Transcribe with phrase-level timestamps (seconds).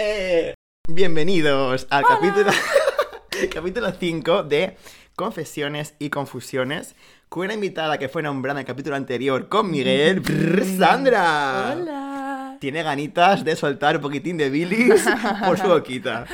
[0.00, 0.54] Eh,
[0.88, 2.52] bienvenidos al capítulo,
[3.52, 4.76] capítulo 5 de
[5.16, 6.94] Confesiones y Confusiones
[7.28, 11.74] con una invitada que fue nombrada en el capítulo anterior con Miguel, Brr, Sandra.
[11.76, 12.58] Hola.
[12.60, 15.04] Tiene ganitas de soltar un poquitín de bilis
[15.44, 16.26] por su boquita.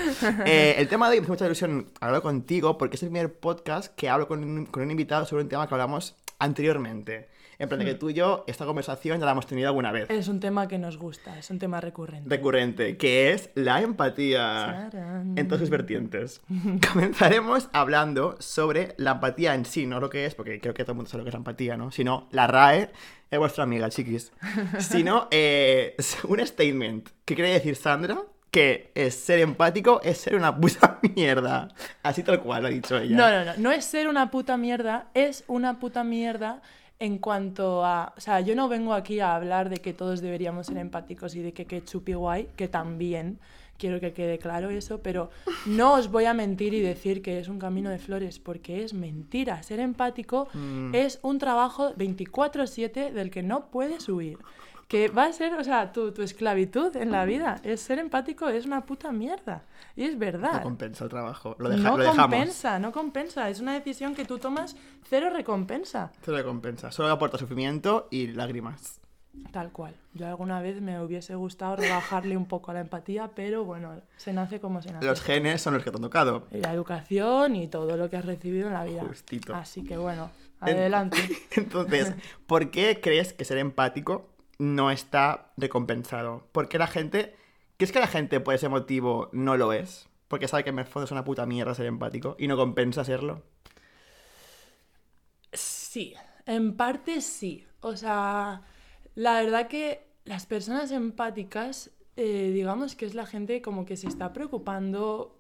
[0.44, 3.32] Eh, el tema de hoy me hace mucha ilusión hablar contigo porque es el primer
[3.32, 7.30] podcast que hablo con un, con un invitado sobre un tema que hablamos anteriormente.
[7.58, 10.10] En plan de que tú y yo, esta conversación ya la hemos tenido alguna vez.
[10.10, 12.28] Es un tema que nos gusta, es un tema recurrente.
[12.28, 14.90] recurrente, que es la empatía
[15.36, 16.40] en todas sus vertientes.
[16.92, 20.92] Comenzaremos hablando sobre la empatía en sí, no lo que es, porque creo que todo
[20.92, 21.90] el mundo sabe lo que es la empatía, ¿no?
[21.90, 22.90] Sino la RAE
[23.30, 24.32] es vuestra amiga, chiquis.
[24.78, 25.96] Sino eh,
[26.28, 27.08] un statement.
[27.24, 28.18] ¿Qué quiere decir Sandra?
[28.50, 31.68] Que es ser empático es ser una puta mierda.
[32.02, 33.16] Así tal cual lo ha dicho ella.
[33.16, 36.62] No, no, no, no es ser una puta mierda, es una puta mierda
[36.98, 38.12] en cuanto a...
[38.16, 41.40] O sea, yo no vengo aquí a hablar de que todos deberíamos ser empáticos y
[41.40, 43.38] de que que chupi guay, que también
[43.76, 45.30] quiero que quede claro eso, pero
[45.66, 48.94] no os voy a mentir y decir que es un camino de flores, porque es
[48.94, 49.62] mentira.
[49.64, 50.94] Ser empático Mm.
[50.94, 54.38] es un trabajo 24/7 del que no puedes huir.
[54.88, 57.60] Que va a ser, o sea, tu, tu esclavitud en la vida.
[57.64, 59.62] Es ser empático, es una puta mierda.
[59.96, 60.54] Y es verdad.
[60.54, 61.56] No compensa el trabajo.
[61.58, 62.22] Lo, deja- no lo dejamos.
[62.22, 63.48] compensa, no compensa.
[63.48, 64.76] Es una decisión que tú tomas
[65.08, 66.12] cero recompensa.
[66.24, 66.92] Solo recompensa.
[66.92, 69.00] Solo aporta sufrimiento y lágrimas.
[69.50, 69.96] Tal cual.
[70.12, 74.32] Yo alguna vez me hubiese gustado rebajarle un poco a la empatía, pero bueno, se
[74.32, 75.04] nace como se nace.
[75.06, 76.46] Los genes son los que te han tocado.
[76.52, 79.02] Y La educación y todo lo que has recibido en la vida.
[79.02, 79.54] Justito.
[79.54, 80.30] Así que bueno,
[80.62, 81.18] En- adelante.
[81.56, 82.14] Entonces,
[82.46, 86.46] ¿por qué crees que ser empático no está recompensado?
[86.52, 87.36] ¿Por qué la gente...
[87.76, 90.08] ¿Crees que la gente por ese motivo no lo es?
[90.28, 93.42] Porque sabe que en el es una puta mierda ser empático y no compensa serlo.
[95.52, 96.14] Sí,
[96.46, 97.66] en parte sí.
[97.80, 98.62] O sea,
[99.14, 104.08] la verdad que las personas empáticas, eh, digamos que es la gente como que se
[104.08, 105.38] está preocupando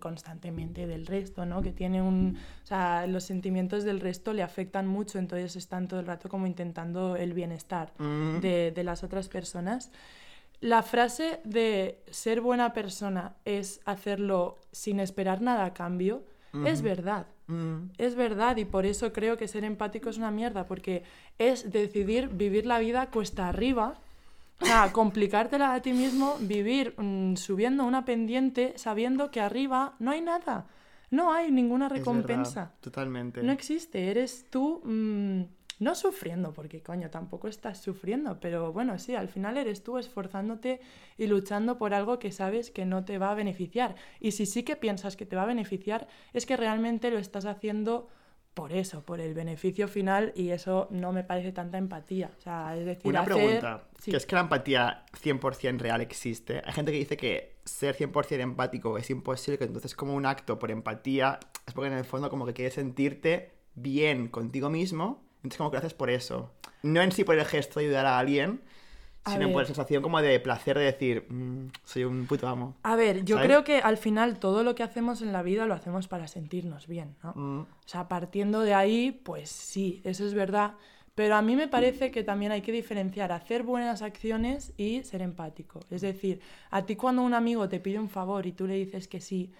[0.00, 1.62] constantemente del resto, ¿no?
[1.62, 2.38] Que tiene un...
[2.64, 6.46] O sea, los sentimientos del resto le afectan mucho, entonces están todo el rato como
[6.46, 8.40] intentando el bienestar Mm.
[8.40, 9.90] de, de las otras personas.
[10.60, 16.22] La frase de ser buena persona es hacerlo sin esperar nada a cambio,
[16.66, 17.26] es verdad.
[17.46, 21.04] Mm, Es verdad y por eso creo que ser empático es una mierda, porque
[21.38, 23.94] es decidir vivir la vida cuesta arriba,
[24.60, 30.10] o sea, complicártela a ti mismo, vivir mm, subiendo una pendiente sabiendo que arriba no
[30.10, 30.66] hay nada,
[31.10, 33.42] no hay ninguna recompensa, verdad, totalmente.
[33.42, 35.42] no existe, eres tú mm,
[35.80, 40.80] no sufriendo, porque coño, tampoco estás sufriendo, pero bueno, sí, al final eres tú esforzándote
[41.16, 43.96] y luchando por algo que sabes que no te va a beneficiar.
[44.20, 47.46] Y si sí que piensas que te va a beneficiar, es que realmente lo estás
[47.46, 48.08] haciendo
[48.60, 52.30] por eso, por el beneficio final, y eso no me parece tanta empatía.
[52.38, 53.84] O sea, es decir, Una hacer- pregunta.
[53.98, 54.10] sí.
[54.10, 56.60] ¿Que es que la empatía 100% real existe?
[56.66, 60.58] Hay gente que dice que ser 100% empático es imposible, que entonces como un acto
[60.58, 65.56] por empatía es porque en el fondo como que quieres sentirte bien contigo mismo, entonces
[65.56, 66.52] como que lo haces por eso.
[66.82, 68.60] No en sí por el gesto de ayudar a alguien,
[69.24, 69.66] A sino ver.
[69.66, 72.76] sensación como de placer de decir, "Mm, soy un puto amo.
[72.82, 73.48] A ver, yo ¿Sabes?
[73.48, 76.86] creo que al final todo lo que hacemos en la vida lo hacemos para sentirnos
[76.86, 77.32] bien, ¿no?
[77.34, 80.74] Mm, O sea, partiendo de ahí, pues sí, eso es verdad.
[81.14, 85.20] Pero a mí me parece que también hay que diferenciar hacer buenas acciones y ser
[85.20, 85.80] empático.
[85.90, 89.06] Es decir, a ti cuando un amigo te pide un favor y tú le dices
[89.06, 89.52] que sí,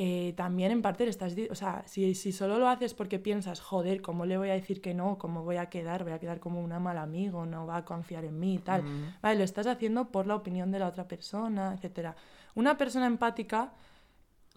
[0.00, 1.34] eh, también en parte le estás...
[1.50, 4.80] O sea, si, si solo lo haces porque piensas, joder, ¿cómo le voy a decir
[4.80, 5.18] que no?
[5.18, 6.04] ¿Cómo voy a quedar?
[6.04, 8.84] Voy a quedar como una mal amigo, no va a confiar en mí y tal.
[9.20, 12.14] Vale, lo estás haciendo por la opinión de la otra persona, etc.
[12.54, 13.72] Una persona empática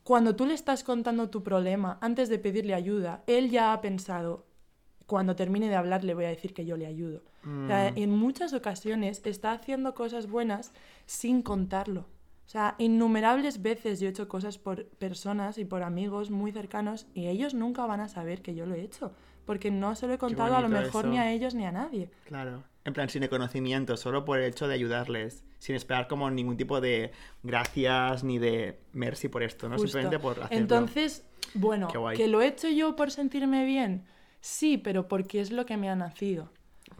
[0.03, 4.45] cuando tú le estás contando tu problema, antes de pedirle ayuda, él ya ha pensado,
[5.07, 7.23] cuando termine de hablar le voy a decir que yo le ayudo.
[7.43, 10.71] O sea, en muchas ocasiones está haciendo cosas buenas
[11.07, 12.05] sin contarlo.
[12.51, 17.07] O sea, innumerables veces yo he hecho cosas por personas y por amigos muy cercanos
[17.13, 19.13] y ellos nunca van a saber que yo lo he hecho.
[19.45, 21.13] Porque no se lo he contado a lo mejor eso.
[21.13, 22.11] ni a ellos ni a nadie.
[22.25, 22.65] Claro.
[22.83, 26.81] En plan, sin reconocimiento, solo por el hecho de ayudarles, sin esperar como ningún tipo
[26.81, 29.75] de gracias ni de mercy por esto, ¿no?
[29.75, 29.87] Justo.
[29.87, 30.57] Simplemente por hacerlo.
[30.57, 31.23] Entonces,
[31.53, 34.03] bueno, que lo he hecho yo por sentirme bien,
[34.41, 36.51] sí, pero porque es lo que me ha nacido.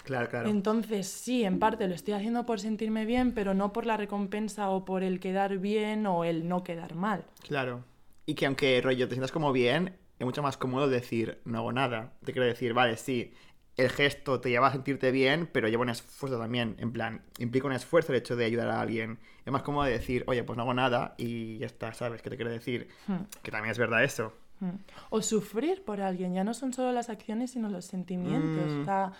[0.03, 0.49] Claro, claro.
[0.49, 4.69] Entonces, sí, en parte lo estoy haciendo por sentirme bien, pero no por la recompensa
[4.69, 7.25] o por el quedar bien o el no quedar mal.
[7.47, 7.83] Claro.
[8.25, 11.71] Y que aunque rollo te sientas como bien, es mucho más cómodo decir no hago
[11.71, 12.13] nada.
[12.23, 13.33] Te quiero decir, vale, sí,
[13.77, 16.75] el gesto te lleva a sentirte bien, pero lleva un esfuerzo también.
[16.79, 19.19] En plan, implica un esfuerzo el hecho de ayudar a alguien.
[19.45, 22.21] Es más cómodo decir, oye, pues no hago nada y ya está, ¿sabes?
[22.21, 22.89] ¿Qué te quiero decir?
[23.07, 23.23] Hmm.
[23.41, 24.33] Que también es verdad eso.
[24.61, 24.69] Mm.
[25.09, 28.71] O sufrir por alguien, ya no son solo las acciones, sino los sentimientos.
[28.71, 29.11] Mm, O sea,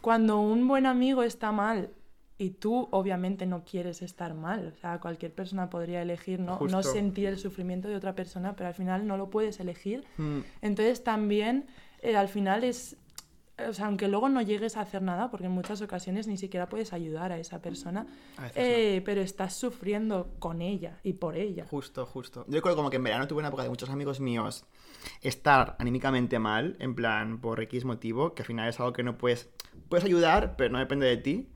[0.00, 1.90] cuando un buen amigo está mal
[2.38, 4.72] y tú obviamente no quieres estar mal.
[4.74, 8.68] O sea, cualquier persona podría elegir no, no sentir el sufrimiento de otra persona, pero
[8.68, 10.04] al final no lo puedes elegir.
[10.16, 11.66] Mm, Entonces también
[12.02, 12.96] eh, al final es,
[13.68, 16.68] o sea, aunque luego no llegues a hacer nada, porque en muchas ocasiones ni siquiera
[16.68, 18.62] puedes ayudar a esa persona, a veces no.
[18.62, 21.66] eh, pero estás sufriendo con ella y por ella.
[21.68, 22.44] Justo, justo.
[22.48, 24.64] Yo recuerdo como que en verano tuve una época de muchos amigos míos
[25.22, 29.18] estar anímicamente mal, en plan, por X motivo, que al final es algo que no
[29.18, 29.48] puedes...
[29.88, 31.48] Puedes ayudar, pero no depende de ti.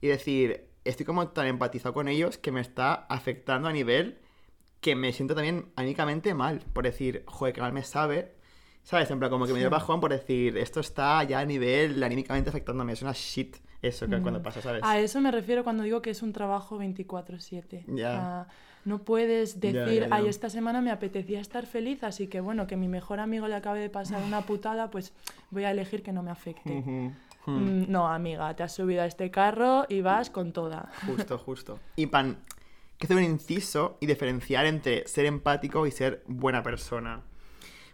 [0.00, 4.18] Y decir, estoy como tan empatizado con ellos que me está afectando a nivel
[4.80, 6.64] que me siento también anímicamente mal.
[6.72, 8.34] Por decir, joder, que mal me sabe.
[8.88, 9.10] ¿Sabes?
[9.10, 12.48] En plan, como que me dio bajón por decir, esto está ya a nivel anímicamente
[12.48, 12.94] afectándome.
[12.94, 14.22] Es una shit eso que Mm.
[14.22, 14.82] cuando pasa, ¿sabes?
[14.82, 17.84] A eso me refiero cuando digo que es un trabajo 24/7.
[17.86, 17.94] Ya.
[17.94, 18.46] O sea,
[18.86, 20.14] no puedes decir, ya, ya.
[20.14, 23.56] ay, esta semana me apetecía estar feliz, así que bueno, que mi mejor amigo le
[23.56, 25.12] acabe de pasar una putada, pues
[25.50, 26.70] voy a elegir que no me afecte.
[27.44, 30.88] Mm, No, amiga, te has subido a este carro y vas con toda.
[31.06, 31.78] Justo, justo.
[31.96, 32.38] Y pan,
[32.96, 37.20] que hacer un inciso y diferenciar entre ser empático y ser buena persona.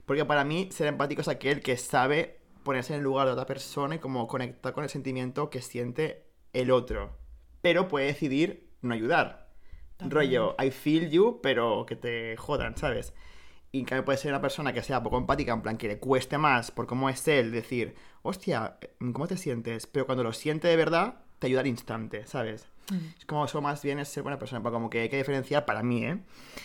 [0.07, 3.47] Porque para mí, ser empático es aquel que sabe ponerse en el lugar de otra
[3.47, 7.17] persona y como conectar con el sentimiento que siente el otro.
[7.61, 9.51] Pero puede decidir no ayudar.
[9.97, 10.15] También.
[10.17, 13.15] Rollo, I feel you, pero que te jodan, ¿sabes?
[13.71, 15.99] Y en cambio puede ser una persona que sea poco empática, en plan que le
[15.99, 18.79] cueste más por cómo es él, decir, hostia,
[19.13, 19.87] ¿cómo te sientes?
[19.87, 22.69] Pero cuando lo siente de verdad, te ayuda al instante, ¿sabes?
[23.19, 25.83] Es como eso más bien es ser buena persona, como que hay que diferenciar para
[25.83, 26.19] mí, ¿eh?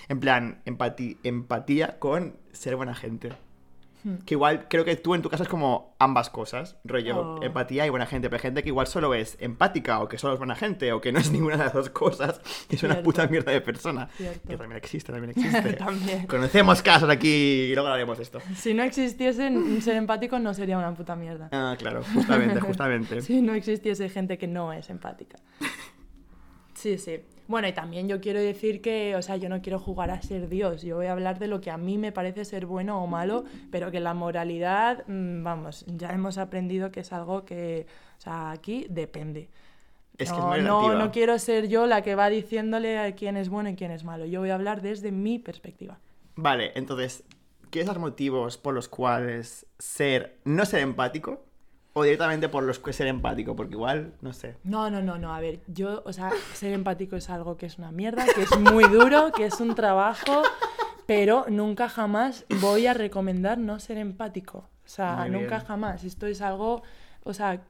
[0.10, 3.32] En plan, empati- empatía con ser buena gente.
[4.02, 4.16] Hmm.
[4.26, 7.44] Que igual creo que tú en tu caso es como ambas cosas, rollo Oh.
[7.44, 10.32] empatía y buena gente, pero hay gente que igual solo es empática o que solo
[10.36, 12.40] es buena gente o que no es ninguna de las dos cosas,
[12.70, 13.04] que es una Cierto.
[13.04, 14.08] puta mierda de persona.
[14.16, 14.48] Cierto.
[14.48, 15.74] Que también existe, también existe.
[15.74, 16.28] También.
[16.28, 18.40] Conocemos casos aquí y luego hablaremos de esto.
[18.56, 19.52] Si no existiese
[19.82, 21.50] ser empático no sería una puta mierda.
[21.52, 23.22] Ah, claro, justamente, justamente.
[23.22, 25.36] Si no existiese gente que no es empática.
[26.80, 27.20] Sí, sí.
[27.50, 30.48] Bueno, y también yo quiero decir que, o sea, yo no quiero jugar a ser
[30.48, 30.82] Dios.
[30.82, 33.44] Yo voy a hablar de lo que a mí me parece ser bueno o malo,
[33.70, 37.86] pero que la moralidad, mm, vamos, ya hemos aprendido que es algo que,
[38.18, 39.50] o sea, aquí depende.
[40.18, 43.14] Es que es no, muy no, no quiero ser yo la que va diciéndole a
[43.14, 44.26] quién es bueno y quién es malo.
[44.26, 46.00] Yo voy a hablar desde mi perspectiva.
[46.36, 47.26] Vale, entonces,
[47.72, 51.44] ¿quieres dar motivos por los cuales ser, no ser empático?
[51.94, 54.56] O directamente por los que ser empático, porque igual, no sé.
[54.64, 55.34] No, no, no, no.
[55.34, 58.60] A ver, yo, o sea, ser empático es algo que es una mierda, que es
[58.60, 60.44] muy duro, que es un trabajo,
[61.08, 64.70] pero nunca jamás voy a recomendar no ser empático.
[64.86, 66.04] O sea, nunca jamás.
[66.04, 66.84] Esto es algo,
[67.24, 67.62] o sea,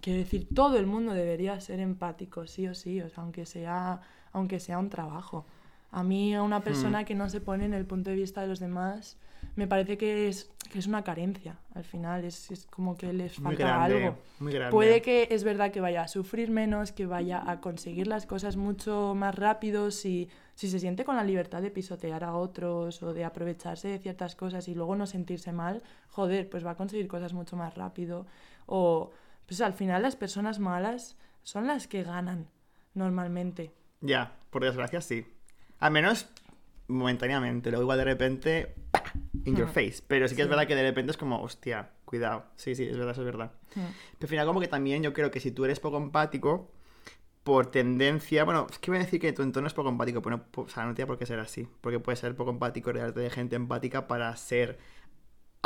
[0.00, 4.00] quiero decir, todo el mundo debería ser empático, sí o sí, o sea, aunque sea,
[4.32, 5.46] aunque sea un trabajo.
[5.96, 8.48] A mí, a una persona que no se pone en el punto de vista de
[8.48, 9.16] los demás,
[9.54, 11.60] me parece que es, que es una carencia.
[11.72, 14.18] Al final, es, es como que les Muy falta grande, algo.
[14.40, 14.72] muy grande.
[14.72, 18.56] Puede que es verdad que vaya a sufrir menos, que vaya a conseguir las cosas
[18.56, 23.14] mucho más rápido si, si se siente con la libertad de pisotear a otros o
[23.14, 27.06] de aprovecharse de ciertas cosas y luego no sentirse mal, joder, pues va a conseguir
[27.06, 28.26] cosas mucho más rápido.
[28.66, 29.12] O,
[29.46, 32.48] pues al final las personas malas son las que ganan
[32.94, 33.70] normalmente.
[34.00, 35.24] Ya, por desgracia sí.
[35.80, 36.28] Al menos
[36.88, 38.74] momentáneamente, luego igual de repente,
[39.44, 40.02] in your face.
[40.06, 42.44] Pero sí que es verdad que de repente es como, hostia, cuidado.
[42.56, 43.52] Sí, sí, es verdad, eso es verdad.
[43.74, 43.88] Pero
[44.22, 46.70] al final como que también yo creo que si tú eres poco empático,
[47.44, 50.38] por tendencia, bueno, es que voy a decir que tu entorno es poco empático, pero
[50.38, 51.68] no, o sea, no tiene por qué ser así.
[51.82, 54.78] Porque puede ser poco empático rodearte de gente empática para ser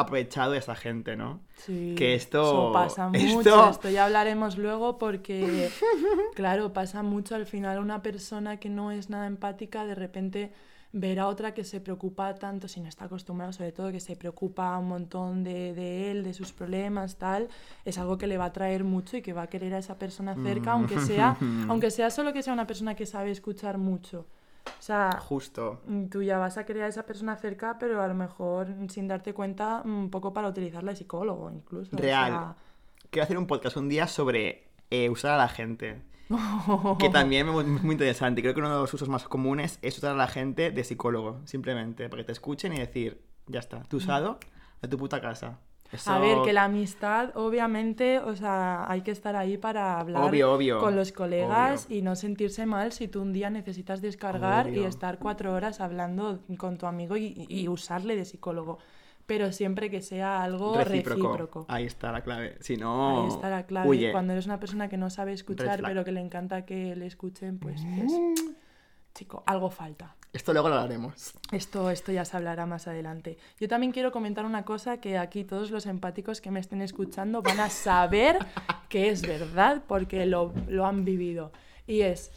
[0.00, 1.40] aprovechado de esa gente, ¿no?
[1.56, 3.70] Sí, Que esto- eso pasa esto- mucho.
[3.70, 5.70] Esto ya hablaremos luego porque,
[6.34, 10.52] claro, pasa mucho al final una persona que no es nada empática de repente
[10.90, 14.16] ver a otra que se preocupa tanto, si no está acostumbrado, sobre todo que se
[14.16, 17.48] preocupa un montón de, de él, de sus problemas, tal,
[17.84, 19.98] es algo que le va a traer mucho y que va a querer a esa
[19.98, 21.36] persona cerca, aunque sea,
[21.68, 24.26] aunque sea solo que sea una persona que sabe escuchar mucho.
[24.78, 25.80] O sea, Justo.
[25.86, 28.88] Mm, Tú ya vas a querer a esa persona cerca, pero a lo mejor mm,
[28.88, 31.94] sin darte cuenta, un poco para utilizarla de psicólogo incluso.
[31.96, 32.30] o Real.
[32.30, 32.56] sea,
[33.10, 36.02] Quiero hacer un podcast un día sobre eh, usar a la gente.
[36.98, 38.42] Que también es muy, muy interesante.
[38.42, 41.40] Creo que uno de los usos más comunes es usar a la gente de psicólogo,
[41.44, 44.38] simplemente, para que te escuchen y decir, ya está, tú usado
[44.82, 45.58] a tu puta casa.
[45.90, 50.22] Eso- A ver, que la amistad, obviamente, o sea, hay que estar ahí para hablar
[50.22, 51.98] Obvio, obvio, con los colegas obvio.
[51.98, 56.40] y no sentirse mal si tú un día necesitas descargar y estar cuatro horas hablando
[56.58, 58.78] con tu amigo y, y usarle de psicólogo.
[59.26, 61.22] Pero siempre que sea algo recíproco.
[61.28, 61.64] recíproco.
[61.68, 62.56] Ahí está la clave.
[62.60, 63.88] Si no, Ahí está la clave.
[63.88, 64.10] huye.
[64.12, 67.58] Cuando eres una persona que no sabe escuchar, pero que le encanta que le escuchen,
[67.58, 68.12] pues, pues,
[69.18, 70.14] chico, algo falta.
[70.32, 71.32] Esto luego lo hablaremos.
[71.52, 73.38] Esto, esto ya se hablará más adelante.
[73.58, 77.42] Yo también quiero comentar una cosa que aquí todos los empáticos que me estén escuchando
[77.42, 78.38] van a saber
[78.88, 81.50] que es verdad porque lo, lo han vivido.
[81.86, 82.30] Y es,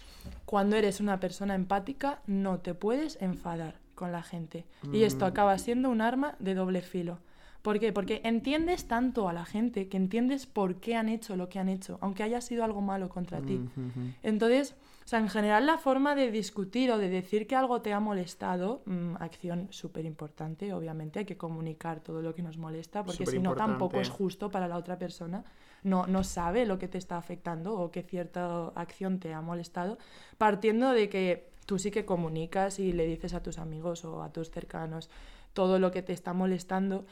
[0.46, 4.66] cuando eres una persona empática, no te puedes enfadar con la gente.
[4.92, 5.28] Y esto Mm.
[5.28, 7.20] acaba siendo un arma de doble filo.
[7.62, 7.94] ¿Por qué?
[7.94, 11.70] Porque entiendes tanto a la gente que entiendes por qué han hecho lo que han
[11.70, 13.58] hecho, aunque haya sido algo malo contra ti.
[13.78, 14.14] Ujú.
[14.24, 14.74] Entonces,
[15.12, 18.82] sea, en general la forma de discutir o de decir que algo te ha molestado,
[18.86, 23.40] mm, acción súper importante, obviamente, hay que comunicar todo lo que nos molesta, porque si
[23.44, 25.44] no tampoco es justo para la otra persona,
[25.84, 29.98] no, no sabe lo que te está afectando o que cierta acción te ha molestado,
[30.38, 34.32] partiendo de que tú sí que comunicas y le dices a tus amigos o a
[34.32, 35.10] tus cercanos
[35.54, 37.06] todo lo que te está molestando.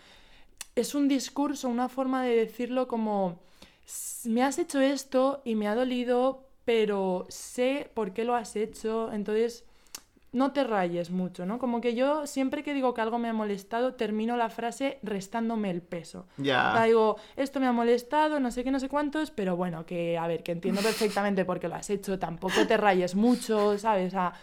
[0.75, 3.39] Es un discurso, una forma de decirlo como,
[3.85, 8.55] "S- me has hecho esto y me ha dolido, pero sé por qué lo has
[8.55, 9.65] hecho, entonces
[10.31, 11.57] no te rayes mucho, ¿no?
[11.57, 15.71] Como que yo siempre que digo que algo me ha molestado, termino la frase restándome
[15.71, 16.27] el peso.
[16.37, 16.79] Ya.
[16.85, 20.27] digo, esto me ha molestado, no sé qué, no sé cuántos, pero bueno, que a
[20.27, 24.09] ver, que entiendo perfectamente por qué lo has hecho, tampoco te rayes mucho, ¿sabes?
[24.09, 24.33] O sea,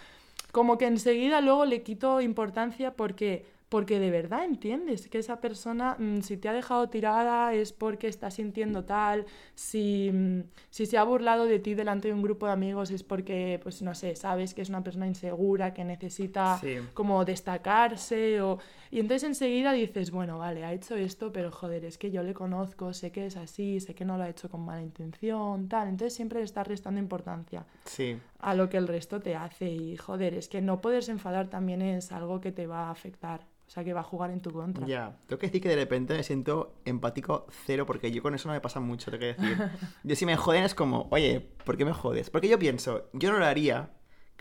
[0.51, 5.97] como que enseguida luego le quito importancia porque, porque de verdad entiendes que esa persona,
[5.99, 10.97] mm, si te ha dejado tirada es porque está sintiendo tal, si, mm, si se
[10.99, 14.15] ha burlado de ti delante de un grupo de amigos es porque, pues no sé,
[14.15, 16.77] sabes que es una persona insegura, que necesita Sí.
[16.95, 18.59] como destacarse o...
[18.93, 22.35] Y entonces enseguida dices, bueno, vale, ha hecho esto, pero joder, es que yo le
[22.35, 25.89] conozco, sé que es así, sé que no lo ha hecho con mala intención, tal.
[25.89, 28.17] Entonces siempre le estás restando importancia Sí.
[28.39, 31.83] A lo que el resto te hace y joder, es que no poderse enfadar también
[31.83, 34.53] es algo que te va a afectar, o sea, que va a jugar en tu
[34.53, 34.87] contra.
[34.87, 38.49] Ya, tengo que decir que de repente me siento empático cero porque yo con eso
[38.49, 39.59] no me pasa mucho, tengo que decir.
[40.05, 42.31] Yo si me joden es como, oye, ¿por qué me jodes?
[42.31, 43.91] Porque yo pienso, yo no lo haría,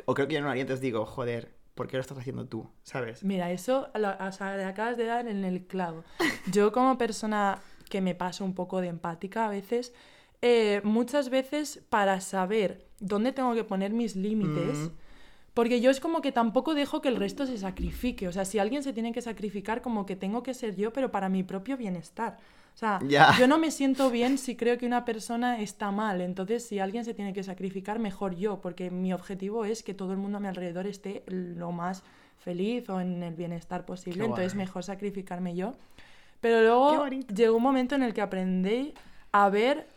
[0.06, 2.46] o creo que yo no lo haría, entonces digo, joder, ¿por qué lo estás haciendo
[2.48, 2.70] tú?
[2.84, 3.24] ¿Sabes?
[3.24, 6.04] Mira, eso lo- o sea, le acabas de dar en el clavo.
[6.52, 7.60] Yo como persona
[7.90, 9.94] que me paso un poco de empática a veces,
[10.42, 14.90] eh, muchas veces para saber dónde tengo que poner mis límites, Mm.
[15.54, 18.28] porque yo es como que tampoco dejo que el resto se sacrifique.
[18.28, 21.12] O sea, si alguien se tiene que sacrificar, como que tengo que ser yo, pero
[21.12, 22.38] para mi propio bienestar.
[22.74, 23.00] O sea,
[23.40, 26.20] yo no me siento bien si creo que una persona está mal.
[26.20, 30.12] Entonces, si alguien se tiene que sacrificar, mejor yo, porque mi objetivo es que todo
[30.12, 32.04] el mundo a mi alrededor esté lo más
[32.38, 34.20] feliz o en el bienestar posible.
[34.20, 34.66] Qué Entonces, guay.
[34.66, 35.74] mejor sacrificarme yo.
[36.42, 38.94] Pero luego llegó un momento en el que aprendí
[39.32, 39.88] a ver,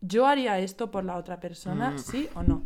[0.00, 1.98] yo haría esto por la otra persona, Mm.
[1.98, 2.62] sí o no.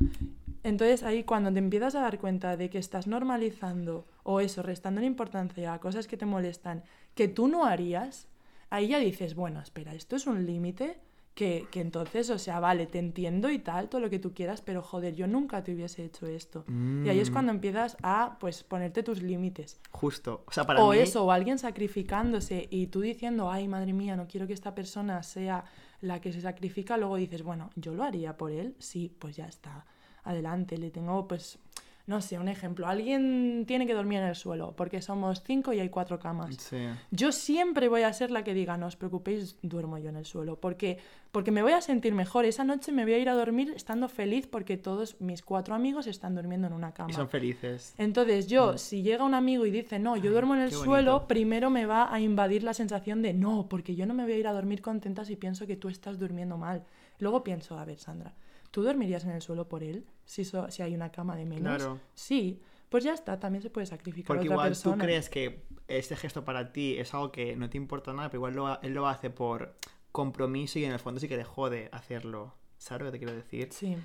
[0.62, 5.02] Entonces ahí cuando te empiezas a dar cuenta de que estás normalizando o eso, restando
[5.02, 6.82] importancia a cosas que te molestan,
[7.14, 8.28] que tú no harías,
[8.70, 10.98] ahí ya dices, bueno, espera, esto es un límite
[11.34, 14.62] que, que entonces, o sea, vale, te entiendo y tal, todo lo que tú quieras,
[14.62, 16.64] pero joder, yo nunca te hubiese hecho esto.
[17.04, 17.32] Y ahí es Mm.
[17.32, 19.80] cuando empiezas a, pues, ponerte tus límites.
[19.90, 20.44] Justo.
[20.46, 20.98] O sea, para O mí...
[20.98, 25.22] eso, o alguien sacrificándose y tú diciendo, ay, madre mía, no quiero que esta persona
[25.24, 25.64] sea
[26.04, 29.46] la que se sacrifica, luego dices, bueno, yo lo haría por él, sí, pues ya
[29.46, 29.86] está,
[30.22, 31.58] adelante, le tengo, pues,
[32.06, 35.80] no sé, un ejemplo, alguien tiene que dormir en el suelo, porque somos cinco y
[35.80, 36.54] hay cuatro camas.
[36.56, 36.76] Sí.
[37.10, 40.26] Yo siempre voy a ser la que diga, no os preocupéis, duermo yo en el
[40.26, 40.98] suelo, porque,
[41.32, 42.44] porque me voy a sentir mejor.
[42.44, 46.06] Esa noche me voy a ir a dormir estando feliz porque todos mis cuatro amigos
[46.06, 47.10] están durmiendo en una cama.
[47.10, 47.94] Y son felices.
[47.96, 51.12] Entonces yo, si llega un amigo y dice, no, yo Ay, duermo en el suelo,
[51.12, 51.28] bonito.
[51.28, 54.38] primero me va a invadir la sensación de, no, porque yo no me voy a
[54.38, 56.84] ir a dormir contenta si pienso que tú estás durmiendo mal.
[57.18, 58.34] Luego pienso, a ver, Sandra,
[58.70, 61.76] ¿tú dormirías en el suelo por él si, so- si hay una cama de menos?
[61.76, 62.00] Claro.
[62.14, 64.94] Sí, pues ya está, también se puede sacrificar Porque a otra igual persona.
[64.96, 68.38] tú crees que este gesto para ti es algo que no te importa nada, pero
[68.38, 69.76] igual lo, él lo hace por
[70.12, 72.54] compromiso y en el fondo sí que le jode hacerlo.
[72.78, 73.68] ¿Sabes lo que te quiero decir?
[73.72, 73.96] Sí,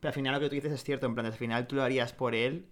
[0.00, 1.82] Pero al final lo que tú dices es cierto, en plan, al final tú lo
[1.82, 2.68] harías por él,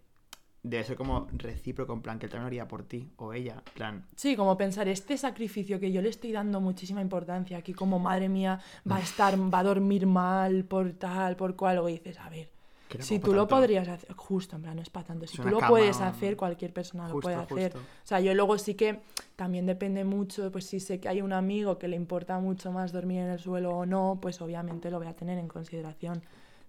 [0.62, 3.62] debe ser como recíproco, en plan, que él también lo haría por ti o ella,
[3.75, 4.06] plan.
[4.16, 8.28] sí, como pensar, este sacrificio que yo le estoy dando muchísima importancia aquí, como madre
[8.28, 8.60] mía,
[8.90, 12.50] va a estar, va a dormir mal por tal, por cual, luego dices, a ver,
[12.88, 13.57] que no si tú lo tanto.
[13.57, 15.26] podrías hacer, justo, en plan, no es para tanto.
[15.26, 17.73] Si tú lo cama, puedes hacer, cualquier persona lo puede hacer.
[17.73, 17.78] justo.
[17.78, 19.00] O sea, yo luego sí que
[19.35, 22.93] también depende mucho, pues si sé que hay un amigo que le importa mucho más
[22.93, 26.23] dormir en el suelo o no, pues obviamente lo voy a tener en consideración.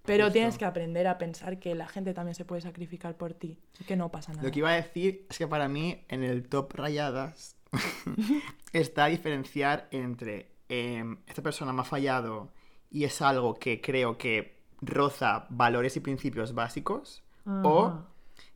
[0.06, 0.34] Pero Justo.
[0.34, 3.84] tienes que aprender a pensar que la gente también se puede sacrificar por ti, y
[3.84, 4.44] que no pasa nada.
[4.44, 7.58] Lo que iba a decir es que para mí, en el top rayadas,
[8.74, 12.50] está diferenciar entre em, esta persona me ha fallado
[12.90, 17.24] y es algo que creo que roza valores y principios básicos,
[17.63, 18.01] o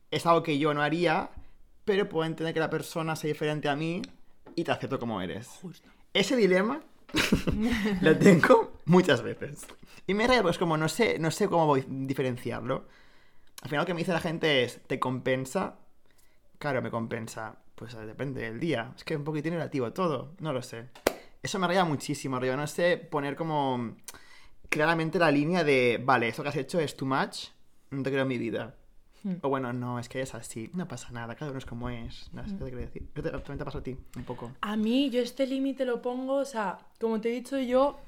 [0.09, 1.29] es algo que yo no haría,
[1.85, 4.01] pero puedo entender que la persona sea diferente a mí
[4.55, 5.47] y te acepto como eres.
[5.61, 5.89] Justo.
[6.13, 6.81] Ese dilema
[8.01, 9.65] lo tengo muchas veces.
[10.07, 12.85] Y me raya, pues como no sé, no sé cómo voy a diferenciarlo.
[13.61, 15.75] Al final lo que me dice la gente es, ¿te compensa?
[16.57, 17.55] Claro, me compensa.
[17.75, 18.93] Pues depende del día.
[18.95, 20.33] Es que es un poquitín relativo todo.
[20.39, 20.89] No lo sé.
[21.41, 22.57] Eso me raya muchísimo, rollo.
[22.57, 23.95] No sé poner como
[24.71, 27.49] claramente la línea de, vale, eso que has hecho es too much
[27.91, 28.75] no te quiero en mi vida.
[29.23, 29.33] Hmm.
[29.41, 32.29] O bueno, no, es que es así, no pasa nada, cada uno es como es.
[32.33, 33.09] No sé qué te quiero decir.
[33.13, 34.51] ¿Qué te- también te pasa a ti, un poco.
[34.61, 37.99] A mí, yo este límite lo pongo, o sea, como te he dicho yo,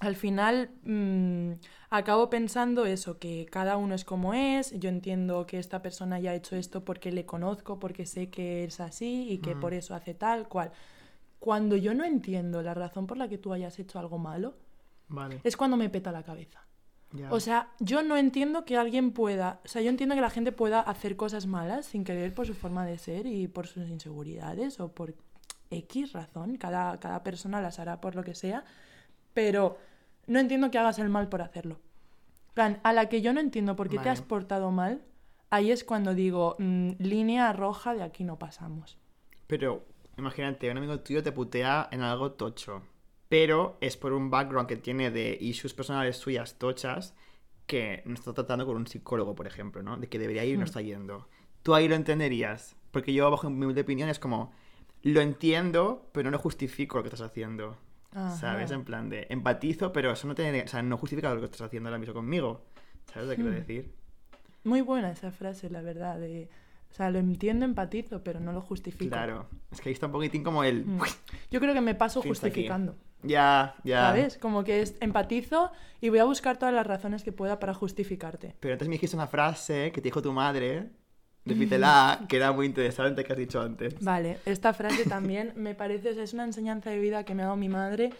[0.00, 1.52] al final mm,
[1.90, 6.30] acabo pensando eso, que cada uno es como es, yo entiendo que esta persona ya
[6.30, 9.94] ha hecho esto porque le conozco, porque sé que es así y que por eso
[9.94, 10.70] hace tal cual.
[11.38, 14.54] Cuando yo no entiendo la razón por la que tú hayas hecho algo malo,
[15.08, 15.40] Vale.
[15.44, 16.66] es cuando me peta la cabeza.
[17.12, 17.32] ya.
[17.32, 20.52] O sea, yo no entiendo que alguien pueda, o sea, yo entiendo que la gente
[20.52, 24.80] pueda hacer cosas malas sin querer por su forma de ser y por sus inseguridades
[24.80, 25.14] o por
[25.70, 28.64] X razón, cada, cada persona las hará por lo que sea,
[29.34, 29.78] pero
[30.26, 31.78] no entiendo que hagas el mal por hacerlo.
[32.54, 35.02] Plan, a la que yo no entiendo por qué te has portado mal,
[35.50, 38.98] ahí es cuando digo, mm, línea roja, de aquí no pasamos.
[39.46, 39.84] Pero
[40.16, 42.82] imagínate, un amigo tuyo te putea en algo tocho.
[43.28, 47.14] Pero es por un background que tiene de issues personales suyas tochas
[47.66, 49.96] que no está tratando con un psicólogo, por ejemplo, ¿no?
[49.96, 50.66] De que debería ir y no Hmm.
[50.66, 51.28] está yendo.
[51.62, 52.76] Tú ahí lo entenderías.
[52.92, 54.52] Porque yo, bajo mi humilde opinión, es como,
[55.02, 57.76] lo entiendo, pero no justifico lo que estás haciendo.
[58.12, 58.36] Ajá.
[58.36, 58.70] ¿Sabes?
[58.70, 61.62] En plan de empatizo, pero eso no tiene, o sea, no justifica lo que estás
[61.62, 62.64] haciendo ahora mismo conmigo.
[63.12, 63.54] ¿Sabes lo que quiero Hmm.
[63.60, 63.92] decir?
[64.64, 66.18] Muy buena esa frase, la verdad.
[66.18, 66.48] De,
[66.90, 69.10] o sea, lo entiendo, empatizo, pero no lo justifico.
[69.10, 69.48] Claro.
[69.72, 70.86] Es que ahí está un poquitín como el.
[70.86, 71.00] Mm.
[71.50, 72.96] Yo creo que me paso justificando.
[73.22, 74.02] Ya, ya.
[74.02, 74.38] ¿Sabes?
[74.38, 75.70] Como que es empatizo
[76.00, 78.54] y voy a buscar todas las razones que pueda para justificarte.
[78.60, 80.90] Pero antes me dijiste una frase que te dijo tu madre,
[81.44, 83.94] repítela, que era muy interesante que has dicho antes.
[84.00, 87.42] Vale, esta frase también me parece, o sea, es una enseñanza de vida que me
[87.42, 88.10] ha dado mi madre.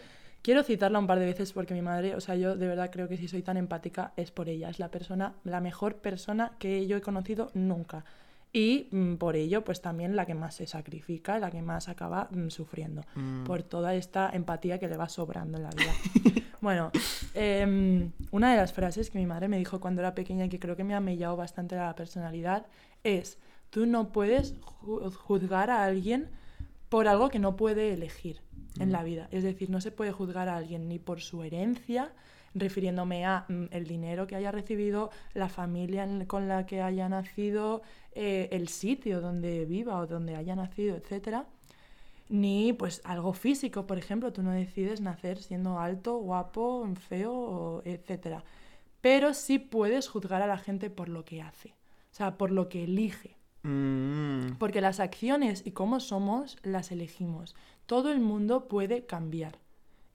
[0.41, 3.07] Quiero citarla un par de veces porque mi madre, o sea, yo de verdad creo
[3.07, 4.69] que si soy tan empática es por ella.
[4.69, 8.05] Es la persona, la mejor persona que yo he conocido nunca.
[8.53, 12.27] Y mm, por ello, pues también la que más se sacrifica, la que más acaba
[12.31, 13.03] mm, sufriendo.
[13.15, 13.43] Mm.
[13.43, 15.91] Por toda esta empatía que le va sobrando en la vida.
[16.61, 16.91] bueno,
[17.33, 20.59] em, una de las frases que mi madre me dijo cuando era pequeña y que
[20.59, 22.65] creo que me ha mellado bastante la personalidad
[23.03, 23.37] es,
[23.69, 26.29] tú no puedes ju- juzgar a alguien
[26.89, 28.41] por algo que no puede elegir
[28.79, 29.27] en la vida.
[29.31, 32.13] Es decir, no se puede juzgar a alguien ni por su herencia,
[32.59, 37.07] refiriéndome a mm, el dinero que haya recibido, la familia en- con la que haya
[37.09, 37.81] nacido,
[38.13, 41.45] eh, el sitio donde viva o donde haya nacido, etcétera,
[42.29, 48.43] ni pues algo físico, por ejemplo, tú no decides nacer siendo alto, guapo, feo, etcétera.
[49.01, 52.67] Pero sí puedes juzgar a la gente por lo que hace, o sea, por lo
[52.67, 53.37] que elige.
[53.63, 57.55] Mm, Porque las acciones y cómo somos las elegimos.
[57.85, 59.59] Todo el mundo puede cambiar.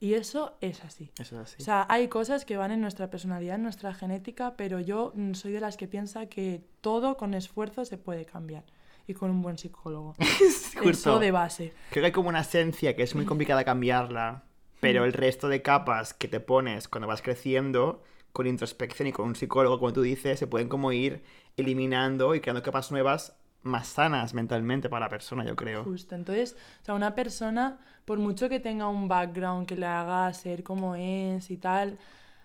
[0.03, 1.13] Y eso es así.
[1.21, 1.63] eso es así.
[1.63, 5.35] O sea, hay cosas que van en nuestra personalidad, en nuestra genética, pero yo mm,
[5.35, 8.65] soy de las que piensa que todo con esfuerzo se puede cambiar.
[9.07, 10.17] Y con un buen psicólogo.
[10.85, 11.73] Eso de base.
[11.91, 14.43] Creo que hay como una esencia que es muy complicada cambiarla,
[14.81, 19.29] pero el resto de capas que te pones cuando vas creciendo, con introspección y con
[19.29, 21.23] un psicólogo, como tú dices, se pueden como ir
[21.57, 25.85] eliminando y creando capas nuevas más sanas mentalmente para la persona, yo creo.
[25.85, 26.15] Justo.
[26.15, 30.63] Entonces, o sea, una persona, por mucho que tenga un background que le haga ser
[30.63, 31.99] como es y tal,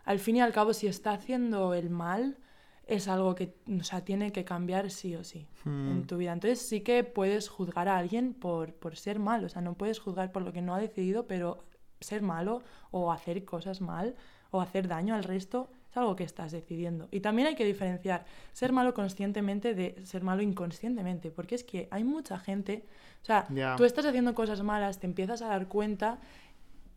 [0.05, 2.37] al fin y al cabo, si está haciendo el mal,
[2.85, 5.89] es algo que, o sea, tiene que cambiar sí o sí Hmm.
[5.91, 6.31] en tu vida.
[6.31, 9.47] Entonces, sí que puedes juzgar a alguien por, por ser malo.
[9.47, 11.65] O sea, no puedes juzgar por lo que no ha decidido, pero
[11.99, 14.15] ser malo o hacer cosas mal
[14.51, 17.07] o hacer daño al resto es algo que estás decidiendo.
[17.11, 21.87] Y también hay que diferenciar ser malo conscientemente de ser malo inconscientemente, porque es que
[21.91, 22.85] hay mucha gente,
[23.23, 26.19] o sea, tú estás haciendo cosas malas, te empiezas a dar cuenta,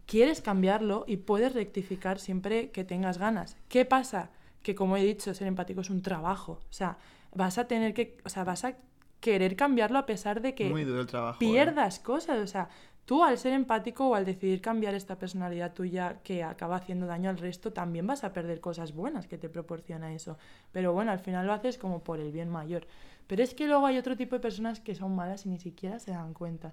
[0.06, 3.56] quieres cambiarlo y puedes rectificar siempre que tengas ganas.
[3.68, 4.30] ¿Qué pasa?
[4.62, 6.98] Que como he dicho, ser empático es un trabajo, o sea,
[7.34, 8.76] vas a tener que, o sea, vas a
[9.20, 11.36] querer cambiarlo a pesar de que Muy duro el trabajo.
[11.36, 11.38] ¿eh?
[11.38, 12.38] pierdas cosas.
[12.38, 12.68] O sea,
[13.10, 17.28] tú al ser empático o al decidir cambiar esta personalidad tuya que acaba haciendo daño
[17.28, 20.38] al resto, también vas a perder cosas buenas que te proporciona eso.
[20.70, 22.86] Pero bueno, al final lo haces como por el bien mayor.
[23.26, 25.98] Pero es que luego hay otro tipo de personas que son malas y ni siquiera
[25.98, 26.72] se dan cuenta.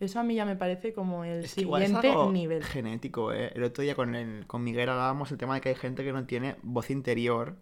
[0.00, 2.64] Eso a mí ya me parece como el Es que igual es siguiente algo nivel.
[2.64, 3.52] genético, ¿eh?
[3.54, 6.12] El otro día con, el, con Miguel hablábamos el tema de que hay gente que
[6.14, 7.54] no tiene voz interior,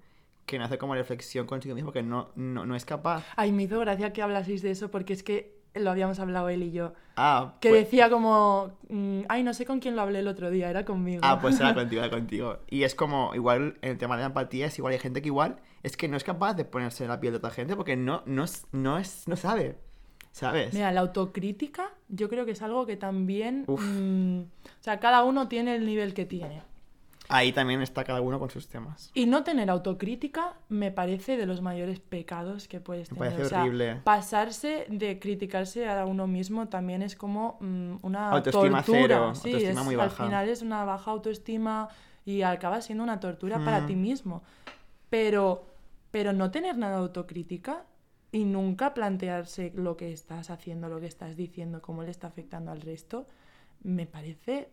[0.46, 3.24] que no hace como reflexión consigo mismo, que no, no, no es capaz.
[3.34, 6.62] Ay, me hizo gracia que hablaseis de eso porque es que lo habíamos hablado él
[6.62, 6.92] y yo.
[7.16, 10.50] Ah, Que pues, decía como, mm, ay, no sé con quién lo hablé el otro
[10.50, 11.20] día, era conmigo.
[11.24, 12.58] ah, pues era contigo, era contigo.
[12.68, 15.28] Y es como, igual, en el tema de la empatía, es igual hay gente que
[15.28, 17.96] igual es que no es capaz de ponerse en la piel de otra gente porque
[17.96, 19.76] no, no, es- no, es, no sabe,
[20.32, 20.72] ¿sabes?
[20.74, 23.64] Mira, la autocrítica yo creo que es algo que también...
[23.66, 23.80] Uf.
[23.84, 26.62] mm, o sea, cada uno tiene el nivel que tiene.
[27.28, 29.10] Ahí también está cada uno con sus temas.
[29.14, 33.32] Y no tener autocrítica me parece de los mayores pecados que puedes Me tener.
[33.32, 34.00] parece o sea, horrible.
[34.04, 39.00] pasarse de criticarse a uno mismo también es como mm, una Autoestima tortura.
[39.08, 40.24] cero, sí, autoestima es- muy al baja.
[40.24, 41.88] final es una baja autoestima
[42.26, 43.86] y acaba siendo una tortura para Mm.
[43.86, 44.42] ti mismo.
[45.10, 45.70] Pero
[46.10, 47.86] pero no tener nada de autocrítica
[48.30, 52.70] y nunca plantearse lo que estás haciendo, lo que estás diciendo, cómo le está afectando
[52.70, 53.26] al resto,
[53.82, 54.68] me parece,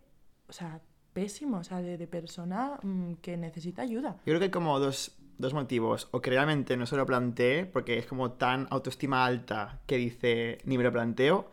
[0.48, 0.82] o sea,
[1.14, 4.18] pésimo, o sea, de, de persona mm, que necesita ayuda.
[4.18, 6.08] Yo creo que hay como dos, dos motivos.
[6.12, 10.60] O que realmente no se lo plantee porque es como tan autoestima alta que dice
[10.64, 11.50] ni me lo planteo.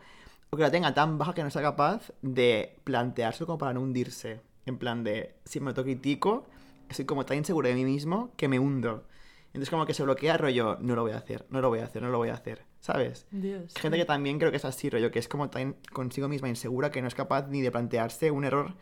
[0.51, 3.81] O que la tenga tan baja que no sea capaz de plantearse como para no
[3.81, 4.41] hundirse.
[4.65, 6.45] En plan de, si me autocritico,
[6.89, 9.03] soy como tan inseguro de mí mismo que me hundo.
[9.47, 11.85] Entonces como que se bloquea rollo, no lo voy a hacer, no lo voy a
[11.85, 13.25] hacer, no lo voy a hacer, ¿sabes?
[13.31, 13.73] Dios.
[13.75, 16.91] Gente que también creo que es así, rollo, que es como tan consigo misma insegura
[16.91, 18.75] que no es capaz ni de plantearse un error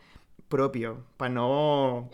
[0.48, 2.08] propio, para no...